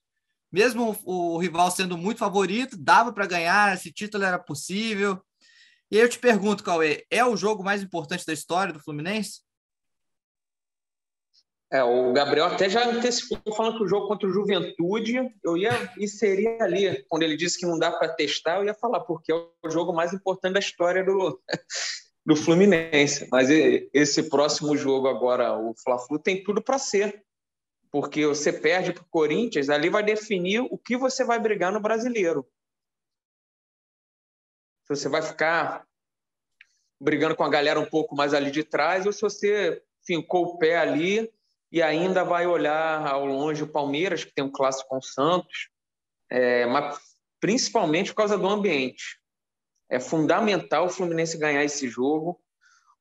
[0.54, 5.20] Mesmo o, o rival sendo muito favorito, dava para ganhar, esse título era possível.
[5.90, 9.40] E eu te pergunto, Cauê, é o jogo mais importante da história do Fluminense?
[11.72, 15.92] É, o Gabriel até já antecipou falando que o jogo contra o Juventude, eu ia
[15.98, 19.34] inserir ali, quando ele disse que não dá para testar, eu ia falar, porque é
[19.34, 21.42] o jogo mais importante da história do,
[22.24, 23.26] do Fluminense.
[23.28, 27.24] Mas esse próximo jogo agora, o Fla-Flu, tem tudo para ser
[27.94, 31.78] porque você perde para o Corinthians, ali vai definir o que você vai brigar no
[31.78, 32.44] brasileiro.
[34.82, 35.86] Se você vai ficar
[37.00, 40.58] brigando com a galera um pouco mais ali de trás, ou se você fincou o
[40.58, 41.32] pé ali
[41.70, 45.70] e ainda vai olhar ao longe o Palmeiras, que tem um clássico com o Santos,
[46.28, 46.98] é, mas
[47.38, 49.20] principalmente por causa do ambiente.
[49.88, 52.42] É fundamental o Fluminense ganhar esse jogo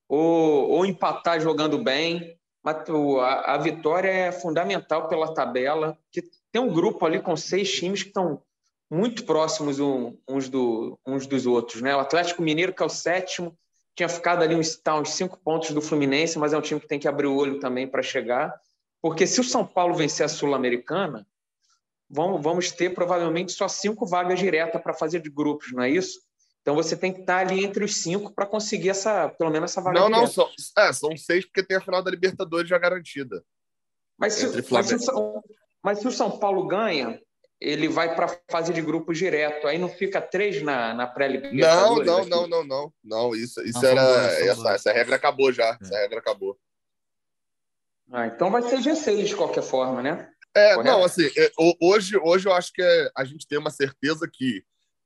[0.07, 2.39] ou, ou empatar jogando bem.
[2.63, 8.03] A, a vitória é fundamental pela tabela, que tem um grupo ali com seis times
[8.03, 8.41] que estão
[8.89, 9.79] muito próximos
[10.27, 11.81] uns, do, uns dos outros.
[11.81, 11.95] Né?
[11.95, 13.57] O Atlético Mineiro, que é o sétimo,
[13.95, 16.87] tinha ficado ali uns, tá, uns cinco pontos do Fluminense, mas é um time que
[16.87, 18.53] tem que abrir o olho também para chegar.
[19.01, 21.27] Porque se o São Paulo vencer a Sul-Americana,
[22.09, 26.19] vamos, vamos ter provavelmente só cinco vagas diretas para fazer de grupos, não é isso?
[26.63, 29.81] Então você tem que estar ali entre os cinco para conseguir essa, pelo menos essa
[29.81, 29.99] vaga.
[29.99, 33.43] Não, não, são, é, são seis porque tem a final da Libertadores já garantida.
[34.17, 35.43] Mas se, mas se, o,
[35.83, 37.19] mas se o São Paulo ganha,
[37.59, 39.67] ele vai para a fase de grupos direto.
[39.67, 42.07] Aí não fica três na, na pré-libertadores?
[42.07, 43.35] Não, não, não, não, não, não.
[43.35, 44.01] Isso, isso não, era.
[44.45, 45.65] essa, essa regra acabou já.
[45.65, 45.77] É.
[45.81, 46.57] Essa regra acabou.
[48.09, 50.29] Ah, então vai ser G6 de qualquer forma, né?
[50.55, 50.83] É, Correto?
[50.83, 51.51] não, assim, é,
[51.81, 54.63] hoje, hoje eu acho que é, a gente tem uma certeza que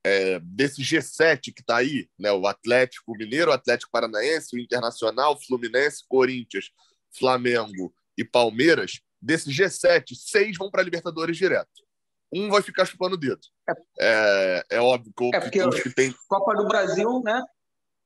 [0.08, 5.40] é, desse G7 que está aí, né, o Atlético Mineiro, o Atlético Paranaense, o Internacional,
[5.40, 6.72] Fluminense, Corinthians,
[7.18, 11.88] Flamengo e Palmeiras, desse G7, seis vão para a Libertadores direto
[12.34, 13.40] um vai ficar chupando o dedo.
[13.70, 16.14] É, é, é óbvio que, é porque que, que tem.
[16.28, 17.42] Copa do Brasil, né?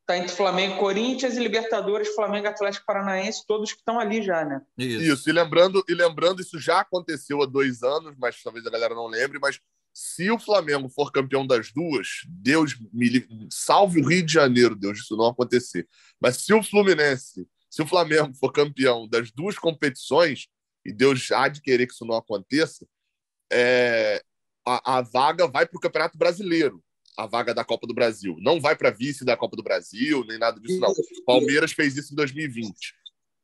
[0.05, 4.43] Tá entre Flamengo e Corinthians e Libertadores, Flamengo Atlético Paranaense, todos que estão ali já,
[4.43, 4.61] né?
[4.77, 5.13] Isso.
[5.13, 5.29] isso.
[5.29, 9.07] E lembrando, e lembrando, isso já aconteceu há dois anos, mas talvez a galera não
[9.07, 9.59] lembre, mas
[9.93, 14.99] se o Flamengo for campeão das duas, Deus me salve o Rio de Janeiro, Deus,
[14.99, 15.87] isso não acontecer.
[16.19, 20.47] Mas se o Fluminense, se o Flamengo for campeão das duas competições,
[20.85, 22.87] e Deus há de querer que isso não aconteça,
[23.51, 24.23] é,
[24.65, 26.81] a, a, vaga vai para o Campeonato Brasileiro,
[27.17, 28.37] a vaga da Copa do Brasil.
[28.39, 30.93] Não vai para vice da Copa do Brasil, nem nada disso, não.
[31.25, 32.73] Palmeiras fez isso em 2020.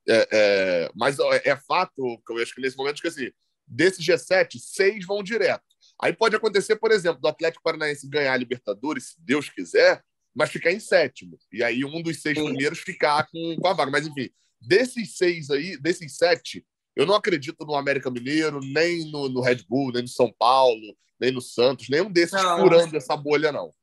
[0.09, 3.29] É, é, mas é, é fato, eu acho que nesse momento, que assim,
[3.67, 5.66] desses G7, seis vão direto.
[6.01, 10.51] Aí pode acontecer, por exemplo, do Atlético Paranaense ganhar a Libertadores, se Deus quiser, mas
[10.51, 11.37] ficar em sétimo.
[11.51, 13.89] E aí um dos seis primeiros ficar com, com a vaga.
[13.89, 14.29] Mas enfim,
[14.61, 16.63] desses seis aí, desses sete,
[16.95, 20.95] eu não acredito no América Mineiro, nem no, no Red Bull, nem no São Paulo,
[21.19, 22.59] nem no Santos, nenhum desses não.
[22.59, 23.73] furando essa bolha, não.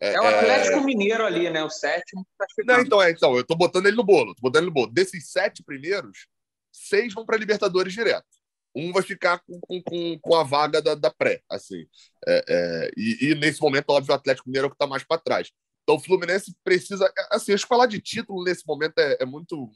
[0.00, 0.84] É, é o Atlético é...
[0.84, 1.62] Mineiro ali, né?
[1.64, 2.26] O sétimo.
[2.38, 4.34] Tá não, então, é, então, eu tô botando ele no bolo.
[4.34, 4.92] Tô botando ele no bolo.
[4.92, 6.26] Desses sete primeiros,
[6.72, 8.37] seis vão para Libertadores direto.
[8.74, 11.86] Um vai ficar com, com, com a vaga da, da pré, assim.
[12.26, 15.02] É, é, e, e, nesse momento, óbvio, o Atlético Mineiro é o que está mais
[15.02, 15.50] para trás.
[15.82, 17.10] Então, o Fluminense precisa.
[17.30, 19.70] Assim, acho que falar de título nesse momento é, é muito,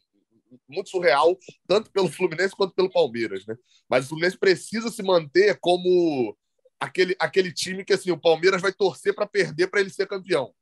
[0.68, 3.57] muito surreal, tanto pelo Fluminense quanto pelo Palmeiras, né?
[3.88, 6.36] Mas o Fluminense precisa se manter como
[6.78, 10.53] aquele, aquele time que assim, o Palmeiras vai torcer para perder para ele ser campeão,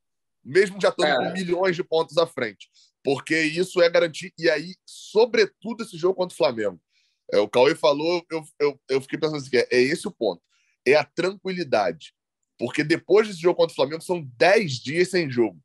[0.44, 1.16] mesmo já estando é.
[1.16, 2.68] com milhões de pontos à frente,
[3.02, 4.32] porque isso é garantir.
[4.38, 6.80] E aí, sobretudo, esse jogo contra o Flamengo.
[7.32, 10.42] É, o Cauê falou, eu, eu, eu fiquei pensando assim: é, é esse o ponto.
[10.86, 12.14] É a tranquilidade.
[12.58, 15.58] Porque depois desse jogo contra o Flamengo, são 10 dias sem jogo.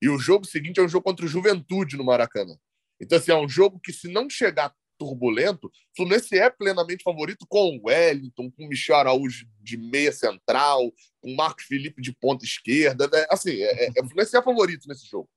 [0.00, 2.56] E o jogo seguinte é um jogo contra o Juventude no Maracanã.
[3.00, 7.46] Então, assim, é um jogo que, se não chegar turbulento, o Fluminense é plenamente favorito
[7.48, 12.12] com o Wellington, com o Michel Araújo de meia central, com o Marcos Felipe de
[12.12, 13.08] ponta esquerda.
[13.08, 13.26] Né?
[13.30, 15.28] Assim, é, é, o Fluminense é favorito nesse jogo.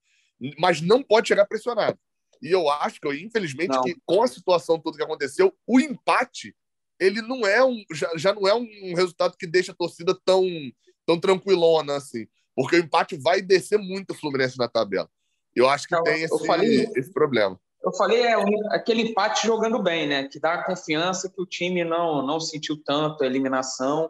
[0.58, 2.00] Mas não pode chegar pressionado.
[2.42, 6.56] E eu acho que, infelizmente, que com a situação toda que aconteceu, o empate
[7.00, 10.46] ele não é um já, já não é um resultado que deixa a torcida tão
[11.06, 15.10] tão tranquilona assim, porque o empate vai descer muito o Fluminense na tabela.
[15.56, 17.60] Eu acho que tem esse, falei, esse problema.
[17.84, 18.36] Eu falei, é
[18.70, 20.28] aquele empate jogando bem, né?
[20.28, 24.10] Que dá confiança que o time não, não sentiu tanto a eliminação.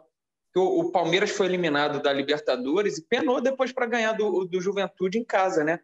[0.52, 4.60] Que o, o Palmeiras foi eliminado da Libertadores e penou depois para ganhar do, do
[4.60, 5.80] Juventude em casa, né?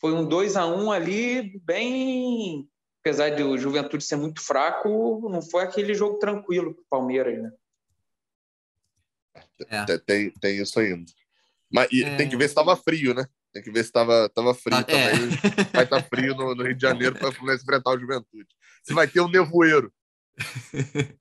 [0.00, 2.68] Foi um 2 a 1 ali, bem.
[3.00, 7.50] Apesar do Juventude ser muito fraco, não foi aquele jogo tranquilo para o Palmeiras, né?
[9.68, 9.98] É.
[9.98, 11.10] Tem, tem isso ainda.
[11.72, 12.16] Mas é...
[12.16, 13.26] tem que ver se estava frio, né?
[13.52, 15.04] Tem que ver se estava tava frio ah, também.
[15.04, 15.64] É.
[15.72, 18.48] Vai estar tá frio no, no, Rio de Janeiro para enfrentar o Juventude.
[18.84, 19.92] Se vai ter um nevoeiro.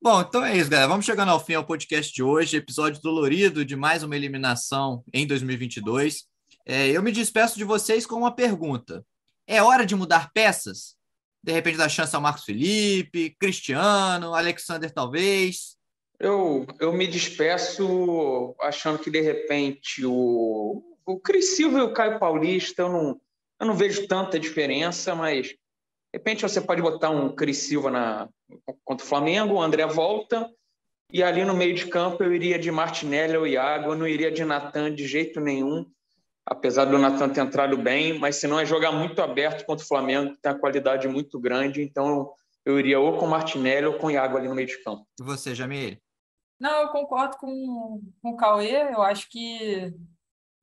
[0.00, 0.88] Bom, então é isso, galera.
[0.88, 5.26] Vamos chegando ao fim ao podcast de hoje, episódio dolorido de mais uma eliminação em
[5.26, 6.24] 2022.
[6.64, 9.04] É, eu me despeço de vocês com uma pergunta.
[9.46, 10.96] É hora de mudar peças?
[11.42, 15.76] De repente dar chance ao Marcos Felipe, Cristiano, Alexander talvez?
[16.18, 22.20] Eu, eu me despeço achando que de repente o, o Cris Silva e o Caio
[22.20, 23.20] Paulista, eu não,
[23.58, 25.58] eu não vejo tanta diferença, mas de
[26.14, 28.28] repente você pode botar um Cris Silva na,
[28.84, 30.48] contra o Flamengo, o André volta,
[31.12, 34.30] e ali no meio de campo eu iria de Martinelli ou Iago, eu não iria
[34.30, 35.90] de Natan de jeito nenhum.
[36.46, 39.88] Apesar do Natan ter entrado bem, mas se não é jogar muito aberto contra o
[39.88, 42.32] Flamengo, tem uma qualidade muito grande, então
[42.64, 45.06] eu iria ou com o Martinelli ou com o Iago ali no meio de campo.
[45.20, 45.96] E você, Jamil?
[46.58, 49.92] Não, eu concordo com, com o Cauê, eu acho que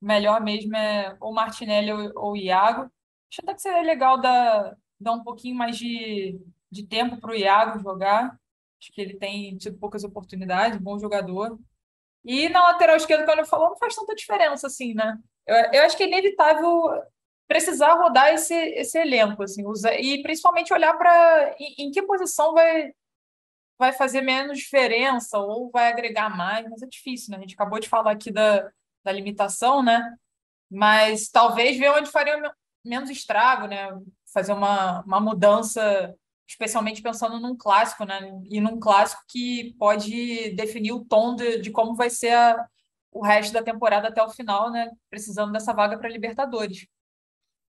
[0.00, 2.82] melhor mesmo é o Martinelli ou, ou o Iago.
[3.30, 7.36] Acho até que seria legal dar, dar um pouquinho mais de, de tempo para o
[7.36, 8.38] Iago jogar.
[8.80, 11.58] Acho que ele tem tido poucas oportunidades, bom jogador.
[12.24, 15.18] E na lateral esquerda, quando eu falou, não faz tanta diferença assim, né?
[15.46, 16.82] Eu, eu acho que é inevitável
[17.50, 19.64] precisar rodar esse, esse elenco, assim,
[19.98, 22.92] e principalmente olhar para em, em, que posição vai,
[23.76, 27.38] vai fazer menos diferença ou vai agregar mais, mas é difícil, né?
[27.38, 28.70] A gente acabou de falar aqui da,
[29.02, 30.16] da limitação, né?
[30.70, 32.40] Mas talvez ver onde faria
[32.84, 33.88] menos estrago, né?
[34.32, 36.14] Fazer uma, uma mudança,
[36.48, 38.30] especialmente pensando num clássico, né?
[38.48, 42.64] E num clássico que pode definir o tom de, de como vai ser a,
[43.12, 44.90] o resto da temporada até o final, né?
[45.08, 46.86] Precisando dessa vaga para Libertadores.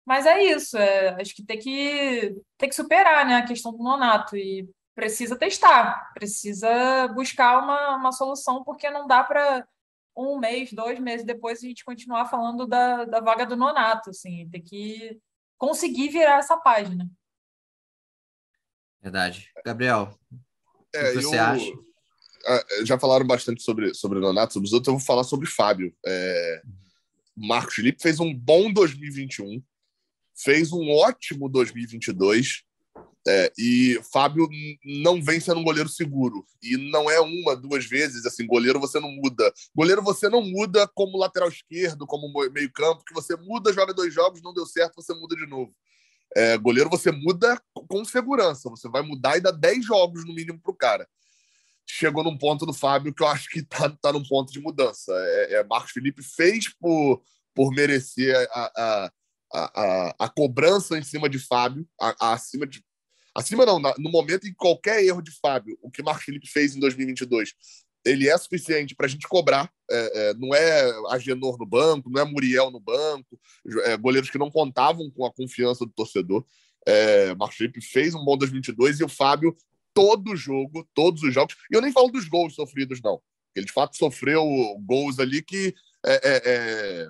[0.04, 3.78] Mas é isso, é, acho que tem que tem que superar, né, a questão do
[3.82, 9.66] nonato e precisa testar, precisa buscar uma, uma solução, porque não dá para
[10.16, 14.48] um mês, dois meses depois a gente continuar falando da, da vaga do nonato, assim,
[14.50, 15.20] tem que
[15.56, 17.08] conseguir virar essa página.
[19.00, 19.50] Verdade.
[19.64, 20.12] Gabriel,
[20.94, 21.42] é, o que você eu...
[21.42, 21.89] acha?
[22.46, 25.48] É, já falaram bastante sobre, sobre o Nonato, sobre os outros, eu vou falar sobre
[25.48, 25.94] Fábio.
[26.06, 26.62] É,
[27.36, 29.62] Marcos Felipe fez um bom 2021,
[30.34, 32.62] fez um ótimo 2022,
[33.28, 34.48] é, e Fábio
[34.82, 36.44] não vem sendo um goleiro seguro.
[36.62, 39.52] E não é uma, duas vezes, assim, goleiro você não muda.
[39.74, 44.12] Goleiro você não muda como lateral esquerdo, como meio campo, que você muda, joga dois
[44.12, 45.74] jogos, não deu certo, você muda de novo.
[46.34, 50.60] É, goleiro você muda com segurança, você vai mudar e dá 10 jogos no mínimo
[50.60, 51.08] para o cara.
[51.92, 55.12] Chegou num ponto do Fábio que eu acho que tá, tá num ponto de mudança.
[55.12, 57.22] É, é Marcos Felipe fez por,
[57.54, 59.12] por merecer a, a,
[59.52, 62.82] a, a, cobrança em cima de Fábio, a, acima de
[63.32, 66.80] Acima não, no momento em qualquer erro de Fábio, o que Marcos Felipe fez em
[66.80, 67.54] 2022,
[68.04, 69.70] ele é suficiente para a gente cobrar.
[69.90, 73.38] É, é, não é Agenor no banco, não é Muriel no banco,
[73.84, 76.44] é, goleiros que não contavam com a confiança do torcedor.
[76.86, 79.56] É, Marcos Felipe fez um bom 2022 e o Fábio,
[79.94, 83.20] todo jogo, todos os jogos, e eu nem falo dos gols sofridos, não.
[83.54, 84.44] Ele de fato sofreu
[84.86, 85.74] gols ali que
[86.04, 87.08] é, é, é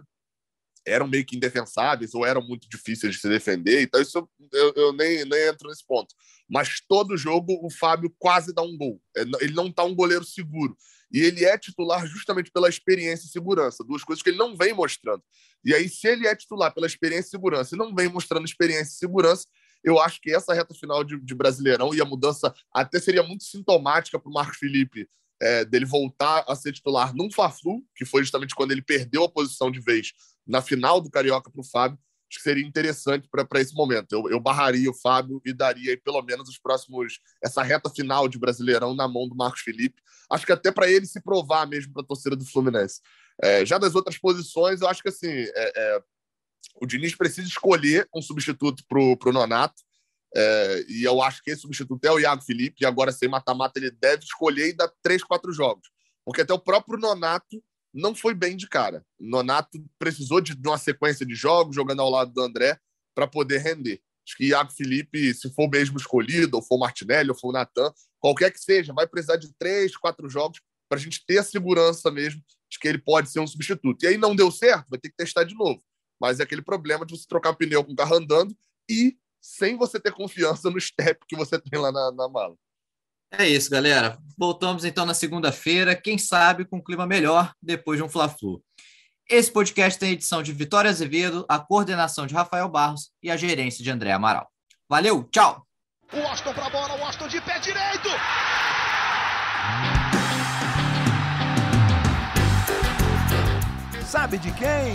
[0.87, 3.83] eram meio que indefensáveis ou eram muito difíceis de se defender.
[3.83, 6.15] Então, isso eu, eu nem, nem entro nesse ponto.
[6.49, 9.01] Mas todo jogo o Fábio quase dá um gol.
[9.17, 10.77] É, ele não está um goleiro seguro.
[11.13, 14.73] E ele é titular justamente pela experiência e segurança, duas coisas que ele não vem
[14.73, 15.23] mostrando.
[15.65, 18.93] E aí, se ele é titular pela experiência e segurança e não vem mostrando experiência
[18.93, 19.45] e segurança,
[19.83, 23.45] eu acho que essa reta final de, de Brasileirão e a mudança até seria muito
[23.45, 25.09] sintomática para o Marcos Felipe
[25.41, 29.31] é, dele voltar a ser titular num Fla-Flu, que foi justamente quando ele perdeu a
[29.31, 30.13] posição de vez
[30.47, 31.99] na final do Carioca para o Fábio,
[32.31, 34.13] acho que seria interessante para esse momento.
[34.13, 38.29] Eu, eu, barraria o Fábio e daria aí, pelo menos os próximos, essa reta final
[38.29, 40.01] de Brasileirão na mão do Marcos Felipe.
[40.31, 43.01] Acho que até para ele se provar mesmo para a torcida do Fluminense.
[43.43, 46.03] É, já das outras posições, eu acho que assim, é, é,
[46.81, 49.83] o Diniz precisa escolher um substituto para o Nonato.
[50.35, 53.79] É, e eu acho que esse substituto é o Iago Felipe, e agora sem mata-mata
[53.79, 55.89] ele deve escolher e dar três, quatro jogos.
[56.25, 59.05] Porque até o próprio Nonato não foi bem de cara.
[59.19, 62.79] Nonato precisou de uma sequência de jogos, jogando ao lado do André,
[63.15, 64.01] para poder render.
[64.27, 68.53] Acho que Iago Felipe, se for mesmo escolhido, ou for Martinelli, ou for Natan, qualquer
[68.53, 72.43] que seja, vai precisar de três, quatro jogos para a gente ter a segurança mesmo
[72.71, 74.05] de que ele pode ser um substituto.
[74.05, 75.83] E aí não deu certo, vai ter que testar de novo.
[76.21, 78.55] Mas é aquele problema de você trocar pneu com o carro andando
[78.89, 82.55] e sem você ter confiança no step que você tem lá na, na mala.
[83.33, 84.19] É isso, galera.
[84.37, 88.63] Voltamos então na segunda-feira, quem sabe com um clima melhor depois de um Fla-Flu.
[89.29, 93.85] Esse podcast tem edição de Vitória Azevedo, a coordenação de Rafael Barros e a gerência
[93.85, 94.51] de André Amaral.
[94.89, 95.65] Valeu, tchau!
[96.13, 98.09] O Austin para a bola, o Austin de pé direito!
[104.05, 104.95] Sabe de quem?